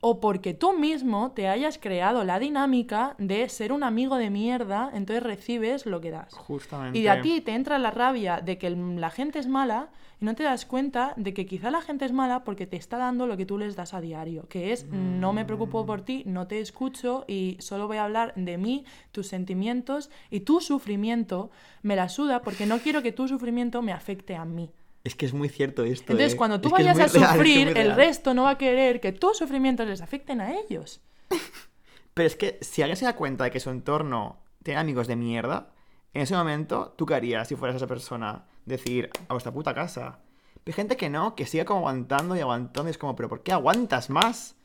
[0.08, 4.92] o porque tú mismo te hayas creado la dinámica de ser un amigo de mierda,
[4.94, 6.32] entonces recibes lo que das.
[6.32, 7.00] Justamente.
[7.00, 9.90] Y de a ti te entra la rabia de que la gente es mala
[10.22, 13.00] y no te das cuenta de que quizá la gente es mala porque te está
[13.00, 16.22] dando lo que tú les das a diario, que es no me preocupo por ti,
[16.28, 21.50] no te escucho y solo voy a hablar de mí, tus sentimientos y tu sufrimiento
[21.82, 24.70] me la suda porque no quiero que tu sufrimiento me afecte a mí.
[25.06, 26.12] Es que es muy cierto esto.
[26.14, 26.36] Entonces, ¿eh?
[26.36, 29.88] cuando tú Es vayas a sufrir, el resto no va a querer que tus sufrimientos
[29.88, 31.00] les afecten a ellos.
[32.16, 35.16] Pero es que si alguien se da cuenta de que su entorno tiene amigos de
[35.16, 35.70] mierda,
[36.12, 38.46] en ese momento, ¿tú qué harías si fueras esa persona?
[38.66, 40.22] Decir, a vuestra puta casa.
[40.64, 43.30] Pero hay gente que no, que sigue como aguantando y aguantando y es como, ¿pero
[43.30, 44.56] por qué aguantas más?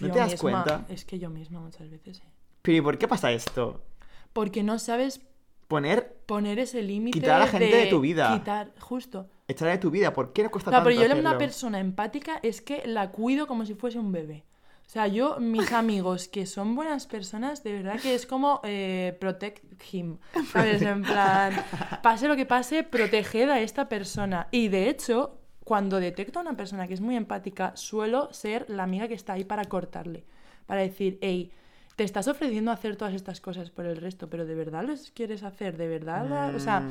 [0.00, 0.86] ¿No Yo te das misma- cuenta?
[0.88, 2.20] Es que yo misma muchas veces.
[2.20, 2.32] ¿eh?
[2.62, 3.84] Pero ¿y por qué pasa esto?
[4.32, 5.20] Porque no sabes
[5.72, 7.18] Poner, poner ese límite.
[7.18, 8.38] Quitar a la gente de tu vida.
[8.38, 9.30] Quitar, justo.
[9.52, 11.38] Echar de tu vida, ¿por qué no cuesta tanto pero yo una hacerlo?
[11.38, 14.44] persona empática es que la cuido como si fuese un bebé.
[14.86, 19.16] O sea, yo, mis amigos que son buenas personas, de verdad que es como eh,
[19.20, 20.18] protect him.
[20.52, 20.82] ¿Sabes?
[20.82, 21.54] En plan,
[22.02, 24.48] pase lo que pase, proteged a esta persona.
[24.50, 28.82] Y de hecho, cuando detecto a una persona que es muy empática, suelo ser la
[28.82, 30.24] amiga que está ahí para cortarle.
[30.66, 31.52] Para decir, hey,
[31.96, 35.42] te estás ofreciendo hacer todas estas cosas por el resto, pero ¿de verdad los quieres
[35.42, 35.76] hacer?
[35.78, 36.26] ¿De verdad?
[36.28, 36.90] la- O sea,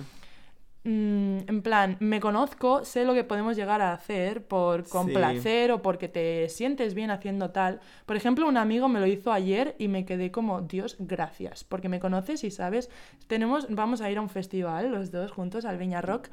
[0.83, 5.83] Mm, en plan, me conozco, sé lo que podemos llegar a hacer por complacer o
[5.83, 7.81] porque te sientes bien haciendo tal.
[8.07, 11.87] Por ejemplo, un amigo me lo hizo ayer y me quedé como, Dios, gracias, porque
[11.87, 12.89] me conoces y sabes,
[13.27, 16.29] tenemos, vamos a ir a un festival los dos juntos al Viña Rock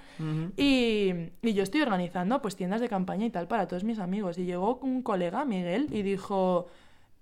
[0.57, 4.38] y, y yo estoy organizando pues tiendas de campaña y tal para todos mis amigos.
[4.38, 6.68] Y llegó un colega, Miguel, y dijo,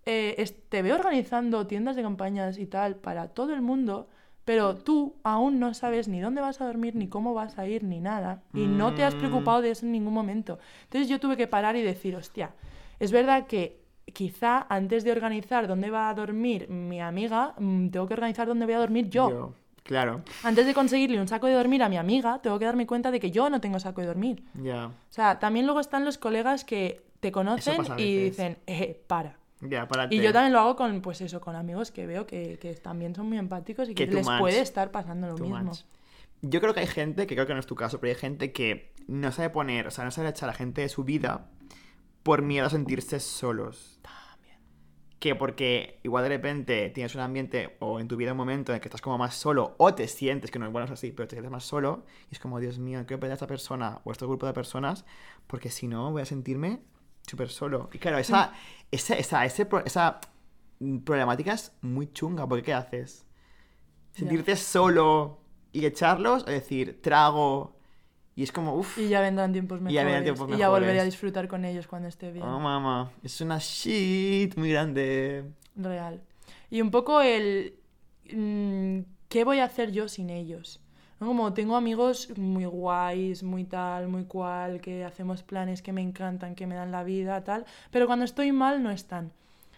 [0.04, 4.08] eh, te veo organizando tiendas de campañas y tal para todo el mundo,
[4.46, 7.82] pero tú aún no sabes ni dónde vas a dormir, ni cómo vas a ir,
[7.82, 8.42] ni nada.
[8.54, 10.60] Y no te has preocupado de eso en ningún momento.
[10.84, 12.52] Entonces yo tuve que parar y decir, hostia,
[13.00, 13.80] es verdad que
[14.14, 18.66] quizá antes de organizar dónde va a dormir mi amiga, mm, tengo que organizar dónde
[18.66, 19.52] voy a dormir yo.
[19.82, 23.10] Claro, Antes de conseguirle un saco de dormir a mi amiga, tengo que darme cuenta
[23.10, 24.44] de que yo no tengo saco de dormir.
[24.54, 24.86] ya.
[24.86, 29.38] O sea, también luego están los colegas que te conocen y dicen, eh, para.
[29.60, 30.14] Ya, párate.
[30.14, 33.14] Y yo también lo hago con, pues eso, con amigos que veo que, que también
[33.14, 35.72] son muy empáticos y que, Que les puede estar pasando lo mismo.
[36.42, 38.52] Yo creo que hay gente, que creo que no es tu caso, pero hay gente
[38.52, 41.48] que no sabe poner, o sea, no sabe echar a la gente de su vida
[42.22, 43.98] por miedo a sentirse solos.
[44.02, 44.58] También.
[45.18, 48.76] Que porque igual de repente tienes un ambiente o en tu vida un momento en
[48.76, 51.12] el que estás como más solo o te sientes, que no es bueno es así,
[51.12, 54.00] pero te sientes más solo y es como, Dios mío, quiero perder a esta persona
[54.04, 55.06] o a este grupo de personas
[55.46, 56.80] porque si no voy a sentirme
[57.26, 57.90] súper solo.
[57.92, 58.52] Y claro, esa,
[58.90, 60.20] esa, esa, ese esa
[61.04, 63.26] problemática es muy chunga porque ¿qué haces?
[64.14, 64.20] Ya.
[64.20, 65.40] Sentirte solo
[65.72, 67.76] y echarlos, es decir, trago
[68.34, 69.94] y es como, uff, Y ya vendrán tiempos Y mejores.
[69.94, 72.44] ya vendrán tiempos y ya volveré a disfrutar con ellos cuando esté bien.
[72.46, 75.44] oh mamá, es una shit muy grande.
[75.74, 76.22] Real.
[76.70, 77.74] Y un poco el...
[78.32, 80.80] mm, ¿Qué voy a hacer yo sin ellos?
[81.20, 81.28] ¿No?
[81.28, 86.54] Como tengo amigos muy guays, muy tal, muy cual, que hacemos planes que me encantan,
[86.54, 89.32] que me dan la vida, tal, pero cuando estoy mal no están.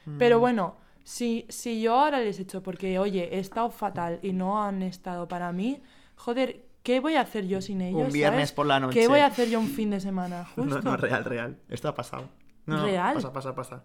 [0.05, 0.19] Mm.
[0.19, 0.75] Pero bueno,
[1.05, 5.29] si, si yo ahora les echo porque, oye, he estado fatal y no han estado
[5.29, 5.81] para mí,
[6.17, 8.09] joder, ¿qué voy a hacer yo sin ellos?
[8.09, 8.53] Un viernes ¿sabes?
[8.53, 8.99] por la noche.
[8.99, 10.45] ¿Qué voy a hacer yo un fin de semana?
[10.55, 10.81] Justo.
[10.83, 11.57] No, no, real, real.
[11.69, 12.29] Esto ha pasado.
[12.67, 13.15] No, no, ¿Real?
[13.15, 13.85] Pasa, pasa, pasa.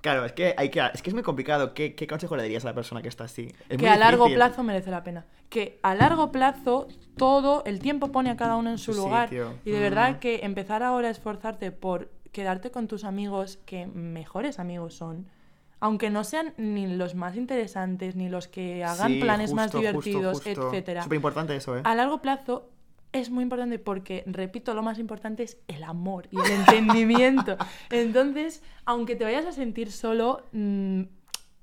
[0.00, 1.74] Claro, es que hay que, es que es muy complicado.
[1.74, 3.52] ¿Qué, qué consejo le dirías a la persona que está así?
[3.68, 4.38] Es que a largo difícil.
[4.38, 5.26] plazo merece la pena.
[5.48, 9.30] Que a largo plazo todo el tiempo pone a cada uno en su lugar.
[9.64, 14.58] Y de verdad que empezar ahora a esforzarte por quedarte con tus amigos que mejores
[14.58, 15.26] amigos son,
[15.80, 19.78] aunque no sean ni los más interesantes, ni los que hagan Sí, planes más justo,
[19.78, 21.02] divertidos, etcétera.
[21.02, 21.80] Súper importante eso, ¿eh?
[21.84, 22.68] A largo plazo
[23.12, 27.56] es muy importante porque, repito, lo más importante es el amor y el entendimiento.
[27.90, 31.02] Entonces, aunque te vayas a sentir solo, mm,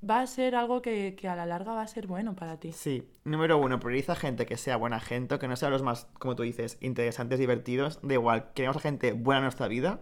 [0.09, 2.71] va a ser algo que, que a la larga va a ser bueno para ti.
[2.71, 3.03] Sí.
[3.23, 6.43] Número uno, prioriza gente que sea buena gente, que no sean los más, como tú
[6.43, 7.99] dices, interesantes, divertidos.
[8.01, 10.01] Da igual, queremos a gente buena en nuestra vida.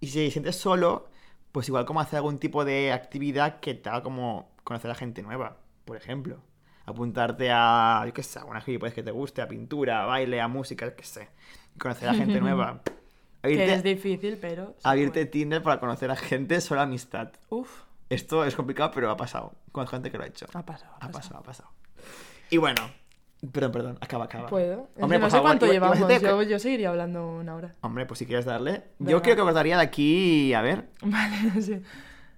[0.00, 1.08] Y si te sientes solo,
[1.52, 5.22] pues igual como hacer algún tipo de actividad que te haga como conocer a gente
[5.22, 6.40] nueva, por ejemplo.
[6.86, 10.40] Apuntarte a, yo qué sé, a una gilipollas que te guste, a pintura, a baile,
[10.40, 11.28] a música, yo qué sé.
[11.78, 12.80] Conocer a gente nueva.
[13.42, 14.74] Que es Abrirte, difícil, pero...
[14.82, 17.30] abrirte Tinder para conocer a gente, solo amistad.
[17.48, 17.62] puede.
[17.62, 19.52] Uf, Esto es complicado, pero ha pasado.
[19.72, 20.46] Con gente que lo ha hecho.
[20.52, 20.92] ha pasado.
[21.00, 21.12] Ha Ha pasado.
[21.12, 21.70] pasado, ha pasado.
[22.50, 22.90] Y bueno,
[23.52, 24.48] perdón, perdón, acaba, acaba.
[24.48, 24.88] ¿Puedo?
[24.98, 25.98] Hombre, no sé favor, cuánto llevamos.
[26.20, 27.74] Yo, yo seguiría hablando una hora.
[27.82, 28.82] Hombre, pues si quieres darle.
[28.98, 29.12] Venga.
[29.12, 31.80] Yo creo que cortaría de aquí, a ver, Vale, sí.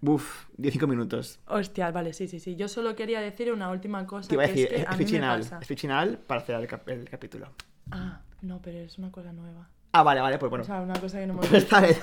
[0.04, 1.38] Uf, 15 minutos.
[1.46, 2.56] Hostia, vale, sí, sí, sí.
[2.56, 4.28] Yo solo quería decir una última cosa.
[4.28, 5.58] Te iba a que decir, es que es, a es mí me pasa.
[5.60, 7.48] Es fictional para hacer el, cap- el capítulo.
[7.92, 9.68] Ah, no, pero es una cosa nueva.
[9.92, 10.62] Ah, vale, vale, pues bueno.
[10.64, 12.00] O sea, una cosa que no hemos Pues vez.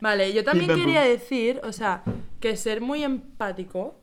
[0.00, 2.02] Vale, yo también quería decir, o sea,
[2.40, 4.00] que ser muy empático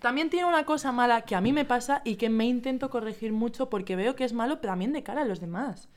[0.00, 3.32] también tiene una cosa mala que a mí me pasa y que me intento corregir
[3.32, 5.88] mucho porque veo que es malo pero también de cara a los demás.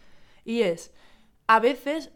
[0.44, 0.94] Y es,
[1.48, 2.12] a veces,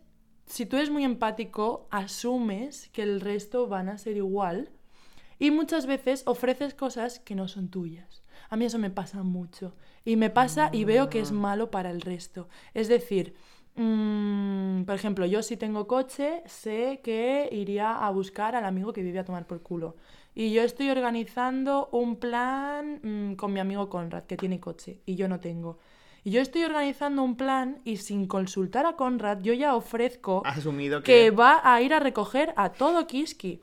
[0.47, 4.69] si tú eres muy empático, asumes que el resto van a ser igual
[5.39, 8.23] y muchas veces ofreces cosas que no son tuyas.
[8.49, 9.75] A mí eso me pasa mucho.
[10.05, 12.47] Y me pasa y veo que es malo para el resto.
[12.73, 13.35] Es decir,
[13.75, 19.03] mm, por ejemplo, yo si tengo coche, sé que iría a buscar al amigo que
[19.03, 19.95] vive a tomar por culo.
[20.33, 25.15] Y yo estoy organizando un plan mm, con mi amigo Conrad, que tiene coche, y
[25.15, 25.79] yo no tengo.
[26.27, 31.01] Y yo estoy organizando un plan y sin consultar a Conrad, yo ya ofrezco asumido
[31.01, 31.31] que que.
[31.31, 33.61] va a ir a recoger a todo Kiski.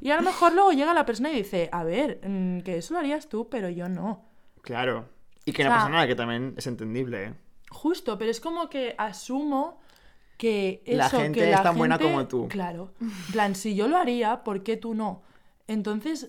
[0.00, 2.94] Y a lo mejor luego llega la persona y dice, a ver, mm, que eso
[2.94, 4.24] lo harías tú, pero yo no.
[4.62, 5.08] Claro.
[5.44, 7.34] Y que no O sea- pasa nada, que también es entendible, ¿eh?
[7.70, 9.80] Justo, pero es como que asumo
[10.36, 12.48] que eso, La gente que es tan buena como tú.
[12.48, 12.92] Claro.
[13.00, 15.22] En plan, si yo lo haría, ¿por qué tú no?
[15.68, 16.28] Entonces,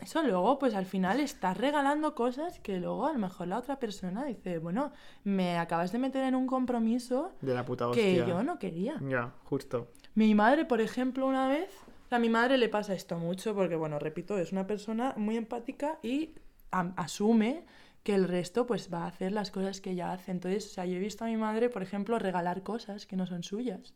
[0.00, 3.78] eso luego, pues al final estás regalando cosas que luego a lo mejor la otra
[3.78, 4.92] persona dice, bueno,
[5.24, 8.26] me acabas de meter en un compromiso De la puta que hostia.
[8.26, 8.94] yo no quería.
[9.08, 9.88] Ya, justo.
[10.14, 11.70] Mi madre, por ejemplo, una vez
[12.10, 15.98] a mi madre le pasa esto mucho porque, bueno, repito, es una persona muy empática
[16.02, 16.34] y
[16.70, 17.64] asume
[18.02, 20.30] que el resto pues va a hacer las cosas que ella hace.
[20.30, 23.26] Entonces, o sea, yo he visto a mi madre, por ejemplo, regalar cosas que no
[23.26, 23.94] son suyas.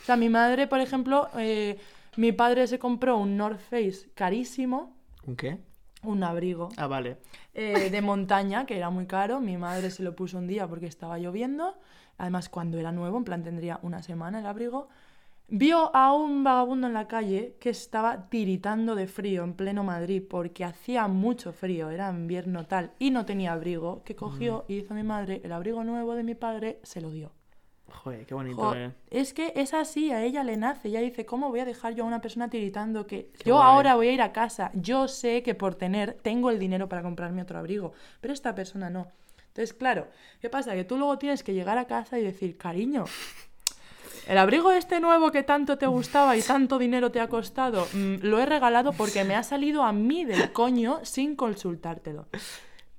[0.00, 1.78] O sea, mi madre, por ejemplo, eh,
[2.16, 4.93] mi padre se compró un North Face carísimo,
[5.26, 5.58] ¿Un qué?
[6.02, 7.16] un abrigo Ah, vale.
[7.54, 9.40] eh, de montaña, que era muy caro.
[9.40, 11.76] Mi madre se lo puso un día porque estaba lloviendo.
[12.18, 14.88] Además, cuando era nuevo, en plan tendría una semana el abrigo.
[15.48, 20.22] Vio a un vagabundo en la calle que estaba tiritando de frío en pleno Madrid
[20.28, 24.94] porque hacía mucho frío, era invierno tal, y no tenía abrigo, que cogió y hizo
[24.94, 27.30] mi madre el abrigo nuevo de mi padre, se lo dio.
[27.88, 28.92] Joder, qué bonito, eh.
[29.10, 30.88] es que es así, a ella le nace.
[30.88, 33.66] Ella dice, ¿cómo voy a dejar yo a una persona tiritando que Qué yo guay.
[33.66, 34.70] ahora voy a ir a casa?
[34.74, 38.90] Yo sé que por tener tengo el dinero para comprarme otro abrigo, pero esta persona
[38.90, 39.08] no.
[39.48, 40.08] Entonces, claro,
[40.40, 40.74] ¿qué pasa?
[40.74, 43.04] Que tú luego tienes que llegar a casa y decir, cariño,
[44.26, 48.16] el abrigo este nuevo que tanto te gustaba y tanto dinero te ha costado, mm,
[48.22, 52.26] lo he regalado porque me ha salido a mí del coño sin consultártelo.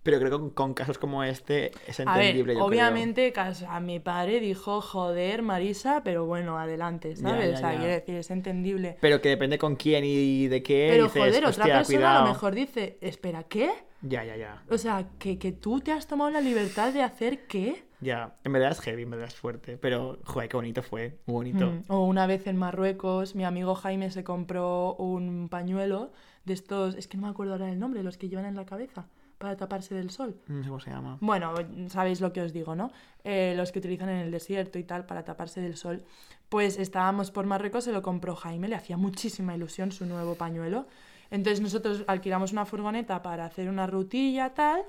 [0.06, 2.66] Pero creo que con, con casos como este es A ver, entendible, yo creo.
[2.68, 3.34] obviamente
[3.68, 7.50] a mi padre dijo, joder, Marisa, pero bueno, adelante, Ya, ¿sabes?
[7.52, 7.80] ya, o sea, ya.
[7.80, 8.98] quiero decir, es entendible.
[9.02, 10.90] Pero que depende con quién y de qué.
[10.92, 12.26] Pero dices, joder, otra "Hostia, persona a cuidado".
[12.28, 13.72] lo mejor dice, espera, ¿qué?
[14.04, 14.64] Ya, ya, ya.
[14.70, 17.84] O sea, que, que tú te has tomado la libertad de hacer qué?
[18.00, 18.36] Ya.
[18.44, 19.78] En verdad es heavy, en verdad es fuerte.
[19.78, 21.18] Pero, joder, qué bonito fue.
[21.26, 21.66] Muy bonito.
[21.66, 26.12] Mm, O una vez en Marruecos, mi amigo Jaime se compró un pañuelo
[26.46, 28.66] de estos, es que no me acuerdo ahora el nombre, los que llevan en la
[28.66, 30.40] cabeza para taparse del sol.
[30.48, 31.18] No sé cómo se llama.
[31.22, 31.54] Bueno,
[31.90, 32.92] sabéis lo que os digo, ¿no?
[33.24, 36.04] Eh, los que utilizan en el desierto y tal para taparse del sol.
[36.50, 40.88] Pues estábamos por Marruecos, se lo compró Jaime, le hacía muchísima ilusión su nuevo pañuelo.
[41.32, 44.84] Entonces nosotros alquilamos una furgoneta para hacer una rutilla tal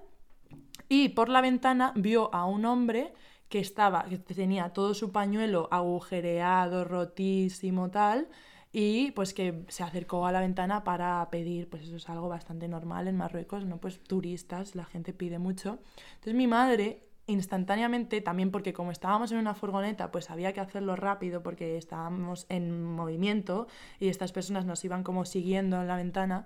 [0.89, 3.13] y por la ventana vio a un hombre
[3.49, 8.29] que estaba, que tenía todo su pañuelo agujereado, rotísimo, tal,
[8.73, 12.69] y pues que se acercó a la ventana para pedir, pues eso es algo bastante
[12.69, 13.79] normal en Marruecos, ¿no?
[13.79, 15.79] Pues turistas, la gente pide mucho.
[16.15, 20.95] Entonces mi madre instantáneamente, también porque como estábamos en una furgoneta, pues había que hacerlo
[20.95, 23.67] rápido porque estábamos en movimiento
[23.99, 26.45] y estas personas nos iban como siguiendo en la ventana,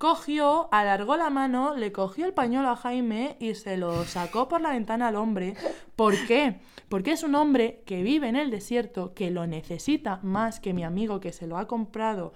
[0.00, 4.62] cogió, alargó la mano, le cogió el pañuelo a Jaime y se lo sacó por
[4.62, 5.52] la ventana al hombre.
[5.94, 6.56] ¿Por qué?
[6.88, 10.84] Porque es un hombre que vive en el desierto, que lo necesita más que mi
[10.84, 12.32] amigo que se lo ha comprado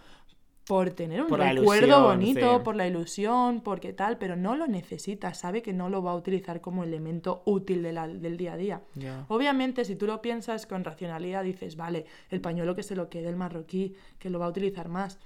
[0.66, 2.64] por tener un Por recuerdo ilusión, bonito, sí.
[2.64, 6.16] por la ilusión, porque tal, pero no lo necesita, sabe que no lo va a
[6.16, 8.82] utilizar como elemento útil de la- del día a día.
[9.28, 13.30] Obviamente, si tú lo piensas con racionalidad, dices, vale, el pañuelo que se lo quede
[13.30, 15.18] el marroquí, que lo va a utilizar más.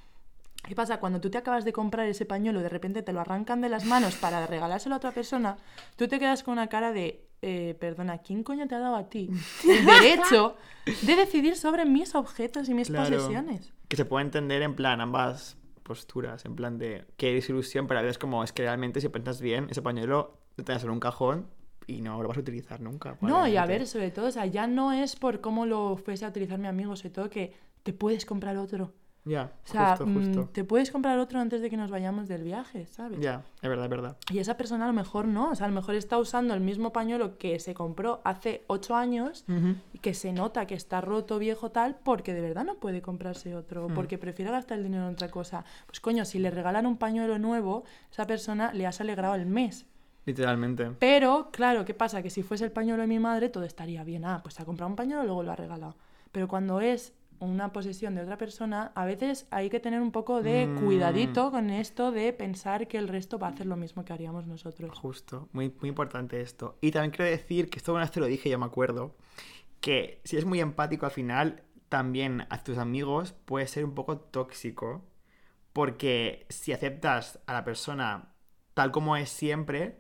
[0.67, 1.01] ¿Qué pasa?
[1.01, 3.69] Cuando tú te acabas de comprar ese pañuelo y de repente te lo arrancan de
[3.69, 5.57] las manos para regalárselo a otra persona,
[5.97, 9.09] tú te quedas con una cara de, eh, perdona, ¿quién coño te ha dado a
[9.09, 9.31] ti
[9.67, 10.57] el derecho
[11.03, 13.17] de decidir sobre mis objetos y mis Claro.
[13.17, 13.73] posesiones?
[13.89, 16.45] Que se puede entender en plan ambas posturas.
[16.45, 19.41] En plan de que eres ilusión, pero a veces como es que realmente si piensas
[19.41, 21.47] bien, ese pañuelo te vas en un cajón
[21.87, 23.17] y no lo vas a utilizar nunca.
[23.23, 26.27] No, y a ver, sobre todo, o sea, ya no es por cómo lo fuese
[26.27, 27.55] a utilizar mi amigo, sobre todo que
[27.85, 28.93] te puedes comprar otro.
[29.25, 30.43] Ya, O sea, justo, justo.
[30.45, 33.21] mm, te puedes comprar otro antes de que nos vayamos del viaje, ¿sabes?
[33.21, 34.17] Ya, es verdad, es verdad.
[34.31, 36.61] Y esa persona a lo mejor no, o sea, a lo mejor está usando el
[36.61, 39.45] mismo pañuelo que se compró hace ocho años
[39.93, 43.55] y que se nota que está roto, viejo, tal, porque de verdad no puede comprarse
[43.55, 45.65] otro, o porque prefiere gastar el dinero en otra cosa.
[45.87, 49.85] Pues coño, si le regalan un pañuelo nuevo, esa persona le has alegrado el mes.
[50.25, 50.91] Literalmente.
[50.99, 52.23] Pero, claro, ¿qué pasa?
[52.23, 54.25] Que si fuese el pañuelo de mi madre, todo estaría bien.
[54.25, 55.97] Ah, pues se ha comprado un pañuelo luego lo ha regalado.
[56.33, 60.43] Pero cuando es una posesión de otra persona, a veces hay que tener un poco
[60.43, 60.85] de Mm.
[60.85, 64.47] cuidadito con esto de pensar que el resto va a hacer lo mismo que haríamos
[64.47, 64.99] nosotros.
[64.99, 66.79] Justo, muy, muy importante esto.
[66.81, 69.17] Y también quiero decir que esto una vez te lo dije, yo me acuerdo,
[69.81, 74.19] que si es muy empático al final, también a tus amigos puede ser un poco
[74.19, 75.05] tóxico,
[75.73, 78.35] porque si aceptas a la persona
[78.75, 79.99] tal como es siempre,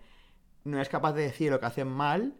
[0.64, 2.34] no es capaz de decir lo que hacen mal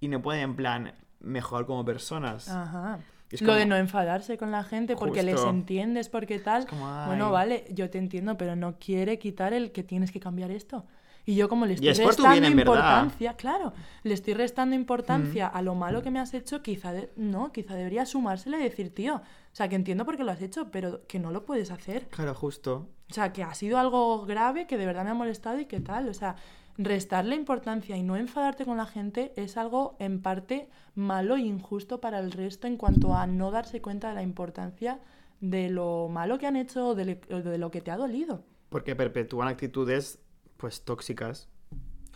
[0.00, 2.48] y no pueden en plan mejorar como personas.
[2.48, 2.98] Ajá.
[3.34, 6.66] Es Lo de no enfadarse con la gente porque les entiendes, porque tal.
[6.66, 10.50] Como, Bueno, vale, yo te entiendo, pero no quiere quitar el que tienes que cambiar
[10.50, 10.84] esto.
[11.26, 12.74] Y yo como le estoy es restando bien, en verdad.
[12.74, 13.72] importancia, claro,
[14.02, 17.74] le estoy restando importancia a lo malo que me has hecho, quizá de- no, quizá
[17.76, 19.22] debería sumárselo y decir, tío, o
[19.56, 22.08] sea, que entiendo por qué lo has hecho, pero que no lo puedes hacer.
[22.08, 22.88] Claro, justo.
[23.10, 25.80] O sea, que ha sido algo grave, que de verdad me ha molestado y qué
[25.80, 26.10] tal.
[26.10, 26.36] O sea,
[26.76, 32.00] restarle importancia y no enfadarte con la gente es algo en parte malo e injusto
[32.00, 35.00] para el resto en cuanto a no darse cuenta de la importancia
[35.40, 38.44] de lo malo que han hecho o de, de lo que te ha dolido.
[38.70, 40.18] Porque perpetúan actitudes,
[40.56, 41.48] pues, tóxicas.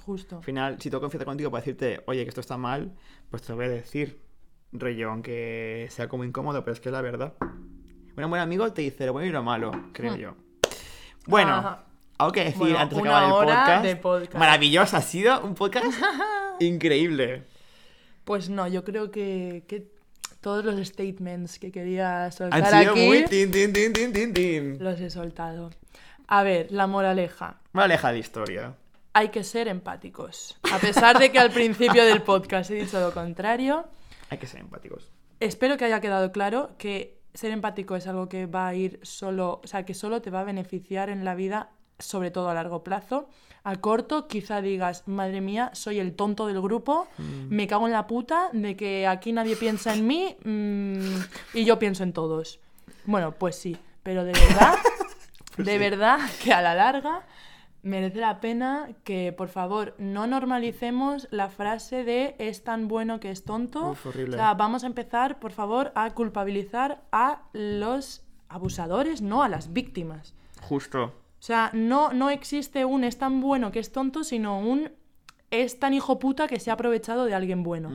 [0.05, 0.39] Justo.
[0.39, 2.95] Al final, si tengo confianza contigo para decirte, oye, que esto está mal,
[3.31, 4.21] pues te lo voy a decir.
[4.73, 7.35] Rollo, aunque sea como incómodo, pero es que es la verdad.
[7.41, 10.35] Un buen amigo te dice lo bueno y lo malo, creo yo.
[11.27, 11.88] Bueno, Ajá.
[12.19, 13.85] Algo que decir Bueno, antes de acabar el podcast.
[13.85, 14.35] de podcast.
[14.35, 15.87] Maravilloso, ha sido un podcast
[16.61, 17.45] increíble.
[18.25, 19.91] Pues no, yo creo que, que
[20.41, 24.33] todos los statements que quería Han soltar sido aquí muy tin, tin, tin, tin, tin,
[24.35, 24.85] tin.
[24.85, 25.71] los he soltado.
[26.27, 27.61] A ver, la moraleja.
[27.73, 28.75] Me aleja de historia.
[29.15, 30.59] Hay que ser empáticos.
[30.71, 33.87] A pesar de que al principio del podcast he dicho lo contrario,
[34.31, 35.11] Hay que ser empáticos.
[35.41, 39.61] espero que haya quedado claro que ser empático es algo que va a ir solo,
[39.65, 42.83] o sea, que solo te va a beneficiar en la vida, sobre todo a largo
[42.83, 43.29] plazo.
[43.65, 47.07] A corto, quizá digas, madre mía, soy el tonto del grupo,
[47.51, 51.79] me cago en la puta de que aquí nadie piensa en mí mm, y yo
[51.79, 52.61] pienso en todos.
[53.05, 54.75] Bueno, pues sí, pero de verdad,
[55.59, 55.79] de sí.
[55.79, 57.27] verdad que a la larga
[57.83, 63.31] merece la pena que, por favor, no normalicemos la frase de es tan bueno que
[63.31, 63.91] es tonto.
[63.91, 64.37] Uf, horrible.
[64.37, 69.73] O sea, vamos a empezar, por favor, a culpabilizar a los abusadores, no a las
[69.73, 70.35] víctimas.
[70.63, 71.13] Justo.
[71.39, 74.91] O sea, no, no existe un es tan bueno que es tonto, sino un
[75.51, 77.89] es tan hijo puta que se ha aprovechado de alguien bueno.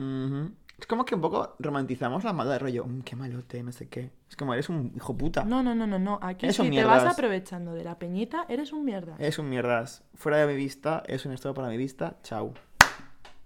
[0.78, 2.84] Es como que un poco romantizamos la maldad de rollo.
[2.84, 4.10] "Mm, qué malote, no sé qué.
[4.28, 5.44] Es como eres un hijo puta.
[5.44, 6.18] No, no, no, no, no.
[6.20, 9.14] Aquí Eres si te vas aprovechando de la peñita, eres un mierda.
[9.18, 10.02] Es un mierdas.
[10.14, 12.16] Fuera de mi vista, es un estado para mi vista.
[12.24, 12.54] Chao.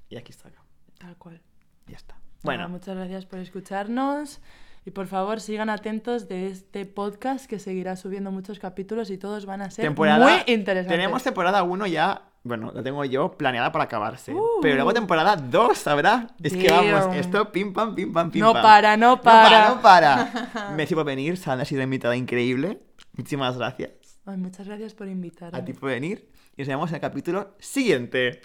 [0.09, 0.49] Y aquí está.
[0.97, 1.43] Tal cual.
[1.87, 2.17] Ya está.
[2.45, 4.41] Bueno, muchas gracias por escucharnos.
[4.89, 9.45] Y por favor, sigan atentos de este podcast que seguirá subiendo muchos capítulos y todos
[9.45, 10.25] van a ser temporada.
[10.27, 10.97] muy interesantes.
[10.97, 12.23] Tenemos temporada 1 ya.
[12.43, 14.33] Bueno, la tengo yo planeada para acabarse.
[14.33, 14.61] Uh.
[14.63, 16.29] Pero luego temporada 2 habrá.
[16.43, 18.63] Es que vamos, esto pim pam, pim pam, pim No pam.
[18.63, 19.69] para, no para.
[19.69, 20.71] No para, no para.
[20.71, 21.37] Messi por venir.
[21.37, 22.81] Sandra ha sido invitada increíble.
[23.13, 23.91] Muchísimas gracias
[24.25, 25.59] Ay, muchas gracias por invitarme.
[25.59, 26.31] a ti por venir.
[26.57, 28.41] Y nos vemos en el capítulo siguiente.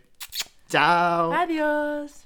[0.67, 1.31] Chao.
[1.31, 2.19] Adiós.